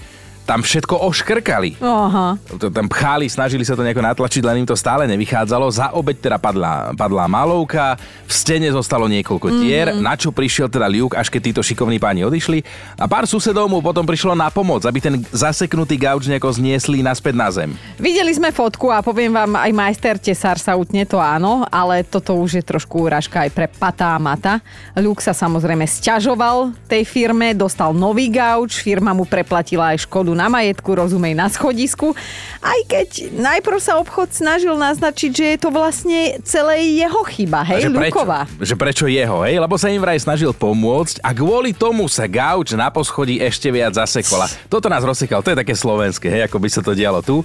tam 0.48 0.64
všetko 0.64 1.04
oškrkali. 1.04 1.76
Aha. 1.76 2.40
To 2.56 2.72
tam 2.72 2.88
pchali, 2.88 3.28
snažili 3.28 3.68
sa 3.68 3.76
to 3.76 3.84
nejako 3.84 4.00
natlačiť, 4.00 4.40
len 4.40 4.64
im 4.64 4.68
to 4.68 4.72
stále 4.72 5.04
nevychádzalo. 5.04 5.68
Za 5.68 5.92
obeď 5.92 6.24
teda 6.24 6.38
padla, 6.40 6.96
padla 6.96 7.28
malovka, 7.28 8.00
v 8.24 8.32
stene 8.32 8.72
zostalo 8.72 9.04
niekoľko 9.12 9.60
tier, 9.60 9.92
Mhm. 9.92 10.00
na 10.00 10.16
čo 10.16 10.32
prišiel 10.32 10.72
teda 10.72 10.88
Luke, 10.88 11.12
až 11.12 11.28
keď 11.28 11.52
títo 11.52 11.60
šikovní 11.60 12.00
páni 12.00 12.24
odišli. 12.24 12.64
A 12.96 13.04
pár 13.04 13.28
susedov 13.28 13.68
mu 13.68 13.84
potom 13.84 14.08
prišlo 14.08 14.32
na 14.32 14.48
pomoc, 14.48 14.88
aby 14.88 15.04
ten 15.04 15.20
zaseknutý 15.28 16.00
gauč 16.00 16.24
nejako 16.24 16.48
zniesli 16.56 17.04
naspäť 17.04 17.34
na 17.36 17.48
zem. 17.52 17.76
Videli 18.00 18.32
sme 18.32 18.48
fotku 18.48 18.88
a 18.88 19.04
poviem 19.04 19.36
vám, 19.36 19.52
aj 19.52 19.72
majster 19.76 20.16
tesár 20.16 20.56
sa 20.56 20.72
utne, 20.80 21.04
to 21.04 21.20
áno, 21.20 21.68
ale 21.68 22.00
toto 22.08 22.32
už 22.32 22.56
je 22.56 22.64
trošku 22.64 23.04
úražka 23.04 23.44
aj 23.44 23.50
pre 23.52 23.68
Pata 23.68 24.16
a 24.16 24.18
Mata. 24.22 24.64
Luke 24.96 25.20
sa 25.20 25.36
samozrejme 25.36 25.84
sťažoval 25.84 26.72
tej 26.88 27.04
firme, 27.04 27.52
dostal 27.52 27.92
nový 27.92 28.32
gauč, 28.32 28.80
firma 28.80 29.12
mu 29.12 29.28
preplatila 29.28 29.92
aj 29.92 30.08
škodu 30.08 30.37
na 30.38 30.46
majetku, 30.46 30.94
rozumej 30.94 31.34
na 31.34 31.50
schodisku, 31.50 32.14
aj 32.62 32.80
keď 32.86 33.08
najprv 33.34 33.78
sa 33.82 33.98
obchod 33.98 34.30
snažil 34.30 34.78
naznačiť, 34.78 35.30
že 35.34 35.44
je 35.54 35.58
to 35.58 35.74
vlastne 35.74 36.38
celé 36.46 36.94
jeho 36.94 37.26
chyba, 37.26 37.66
hej, 37.66 37.86
že 37.86 37.90
prečo? 37.90 38.14
Luková. 38.14 38.40
Že 38.62 38.74
prečo 38.78 39.04
jeho, 39.10 39.42
hej? 39.42 39.58
Lebo 39.58 39.74
sa 39.74 39.90
im 39.90 39.98
vraj 39.98 40.22
snažil 40.22 40.54
pomôcť 40.54 41.18
a 41.26 41.34
kvôli 41.34 41.74
tomu 41.74 42.06
sa 42.06 42.30
gauč 42.30 42.78
na 42.78 42.86
poschodí 42.94 43.42
ešte 43.42 43.74
viac 43.74 43.98
zasekol. 43.98 44.46
A 44.46 44.48
Toto 44.70 44.86
nás 44.86 45.02
rozsekal, 45.02 45.42
to 45.42 45.50
je 45.50 45.58
také 45.58 45.74
slovenské, 45.74 46.30
hej, 46.30 46.42
ako 46.46 46.62
by 46.62 46.68
sa 46.70 46.80
to 46.86 46.94
dialo 46.94 47.18
tu. 47.18 47.42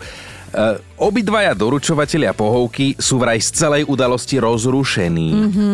Uh, 0.54 0.78
obidvaja 1.02 1.58
doručovatelia 1.58 2.30
pohovky 2.30 2.94
sú 2.96 3.18
vraj 3.18 3.42
z 3.42 3.58
celej 3.58 3.90
udalosti 3.90 4.38
rozrušení. 4.38 5.30
Mhm. 5.34 5.66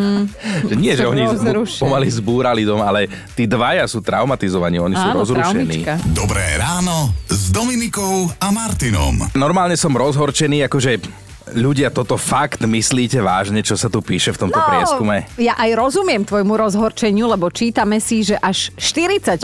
Že 0.71 0.75
nie, 0.79 0.93
že 0.95 1.03
oni 1.03 1.27
Rozrušení. 1.27 1.83
pomaly 1.83 2.07
zbúrali 2.07 2.61
dom, 2.63 2.79
ale 2.79 3.11
tí 3.35 3.43
dvaja 3.43 3.83
sú 3.85 3.99
traumatizovaní, 3.99 4.79
oni 4.79 4.95
sú 4.95 5.07
Áno, 5.11 5.19
rozrušení. 5.19 5.83
traumička. 5.83 5.93
Dobré 6.15 6.55
ráno 6.55 7.11
s 7.27 7.51
Dominikou 7.51 8.31
a 8.39 8.47
Martinom. 8.49 9.19
Normálne 9.35 9.75
som 9.75 9.91
rozhorčený, 9.91 10.63
akože 10.65 11.03
ľudia 11.49 11.89
toto 11.89 12.13
fakt 12.15 12.61
myslíte 12.61 13.19
vážne, 13.19 13.65
čo 13.65 13.73
sa 13.73 13.89
tu 13.89 13.99
píše 13.99 14.29
v 14.31 14.47
tomto 14.47 14.61
prieskume? 14.63 15.25
ja 15.41 15.57
aj 15.57 15.75
rozumiem 15.75 16.21
tvojmu 16.21 16.53
rozhorčeniu, 16.55 17.25
lebo 17.27 17.49
čítame 17.49 17.97
si, 17.97 18.21
že 18.21 18.37
až 18.37 18.69
40% 18.77 19.43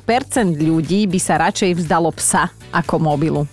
ľudí 0.55 1.09
by 1.09 1.19
sa 1.19 1.41
radšej 1.43 1.81
vzdalo 1.81 2.13
psa 2.15 2.53
ako 2.71 2.95
mobilu. 3.01 3.43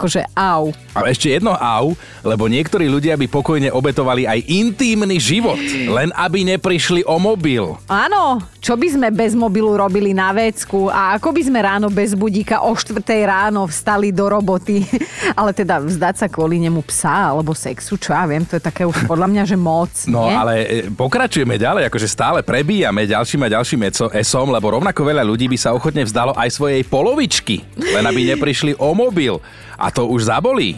Akože 0.00 0.24
au. 0.32 0.72
A 0.96 1.04
ešte 1.12 1.28
jedno 1.28 1.52
au, 1.52 1.92
lebo 2.24 2.48
niektorí 2.48 2.88
ľudia 2.88 3.20
by 3.20 3.28
pokojne 3.28 3.68
obetovali 3.68 4.24
aj 4.24 4.48
intímny 4.48 5.20
život, 5.20 5.60
len 5.92 6.08
aby 6.16 6.40
neprišli 6.56 7.04
o 7.04 7.20
mobil. 7.20 7.76
Áno, 7.84 8.40
čo 8.64 8.80
by 8.80 8.88
sme 8.96 9.08
bez 9.12 9.36
mobilu 9.36 9.76
robili 9.76 10.16
na 10.16 10.32
vecku 10.32 10.88
a 10.88 11.20
ako 11.20 11.36
by 11.36 11.42
sme 11.44 11.60
ráno 11.60 11.92
bez 11.92 12.16
budíka 12.16 12.64
o 12.64 12.72
4 12.72 12.96
ráno 13.28 13.68
vstali 13.68 14.08
do 14.08 14.24
roboty. 14.24 14.80
Ale 15.40 15.52
teda 15.52 15.84
vzdať 15.84 16.24
sa 16.24 16.26
kvôli 16.32 16.56
nemu 16.56 16.80
psa 16.88 17.36
alebo 17.36 17.52
sexu, 17.52 18.00
čo 18.00 18.16
ja 18.16 18.24
viem, 18.24 18.40
to 18.48 18.56
je 18.56 18.64
také 18.64 18.88
už 18.88 19.04
podľa 19.10 19.28
mňa, 19.28 19.42
že 19.44 19.56
moc. 19.60 19.92
No 20.08 20.32
nie? 20.32 20.32
ale 20.32 20.54
e, 20.64 20.88
pokračujeme 20.88 21.60
ďalej, 21.60 21.92
akože 21.92 22.08
stále 22.08 22.40
prebíjame 22.40 23.04
ďalším 23.04 23.44
a 23.44 23.52
ďalším 23.60 23.80
esom, 24.16 24.48
lebo 24.48 24.80
rovnako 24.80 25.04
veľa 25.04 25.28
ľudí 25.28 25.44
by 25.44 25.58
sa 25.60 25.76
ochotne 25.76 26.08
vzdalo 26.08 26.32
aj 26.40 26.48
svojej 26.56 26.82
polovičky, 26.88 27.68
len 27.76 28.04
aby 28.08 28.32
neprišli 28.32 28.80
o 28.80 28.96
mobil. 28.96 29.36
A 29.80 29.88
to 29.88 30.04
už 30.04 30.28
zabolí. 30.28 30.76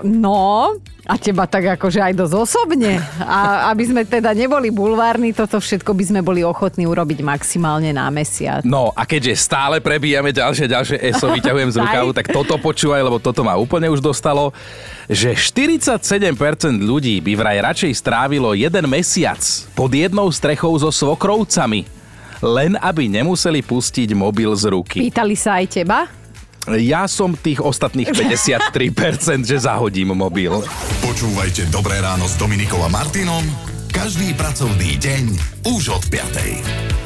No, 0.00 0.72
a 1.04 1.14
teba 1.18 1.44
tak 1.50 1.76
akože 1.76 1.98
aj 1.98 2.14
dosť 2.14 2.34
osobne. 2.38 3.02
A 3.18 3.68
aby 3.74 3.84
sme 3.90 4.02
teda 4.06 4.32
neboli 4.32 4.70
bulvárni, 4.70 5.34
toto 5.34 5.58
všetko 5.58 5.92
by 5.92 6.04
sme 6.06 6.20
boli 6.22 6.46
ochotní 6.46 6.86
urobiť 6.86 7.20
maximálne 7.20 7.90
na 7.90 8.06
mesiac. 8.08 8.62
No 8.62 8.94
a 8.94 9.02
keďže 9.02 9.42
stále 9.42 9.82
prebíjame 9.82 10.30
ďalšie, 10.30 10.70
ďalšie 10.70 10.96
ESO, 11.12 11.28
vyťahujem 11.36 11.70
z 11.74 11.76
rukavu, 11.82 12.10
tak 12.14 12.30
toto 12.30 12.56
počúvaj, 12.56 13.02
lebo 13.02 13.18
toto 13.18 13.42
ma 13.42 13.58
úplne 13.58 13.90
už 13.92 13.98
dostalo, 14.00 14.54
že 15.10 15.34
47% 15.36 15.98
ľudí 16.78 17.18
by 17.20 17.32
vraj 17.34 17.58
radšej 17.60 17.92
strávilo 17.98 18.54
jeden 18.54 18.86
mesiac 18.86 19.42
pod 19.74 19.90
jednou 19.90 20.30
strechou 20.30 20.72
so 20.78 20.94
svokrovcami, 20.94 21.84
len 22.42 22.78
aby 22.78 23.10
nemuseli 23.10 23.60
pustiť 23.60 24.14
mobil 24.14 24.54
z 24.54 24.70
ruky. 24.70 24.98
Pýtali 25.02 25.34
sa 25.34 25.58
aj 25.58 25.66
teba? 25.82 26.21
Ja 26.78 27.10
som 27.10 27.34
tých 27.34 27.58
ostatných 27.58 28.12
53%, 28.72 29.48
že 29.48 29.56
zahodím 29.58 30.14
mobil. 30.14 30.62
Počúvajte 31.02 31.68
Dobré 31.72 31.98
ráno 31.98 32.28
s 32.30 32.38
Dominikou 32.38 32.78
a 32.82 32.88
Martinom 32.92 33.42
každý 33.92 34.32
pracovný 34.32 34.96
deň 34.96 35.24
už 35.68 35.92
od 35.92 36.04
5. 36.08 37.01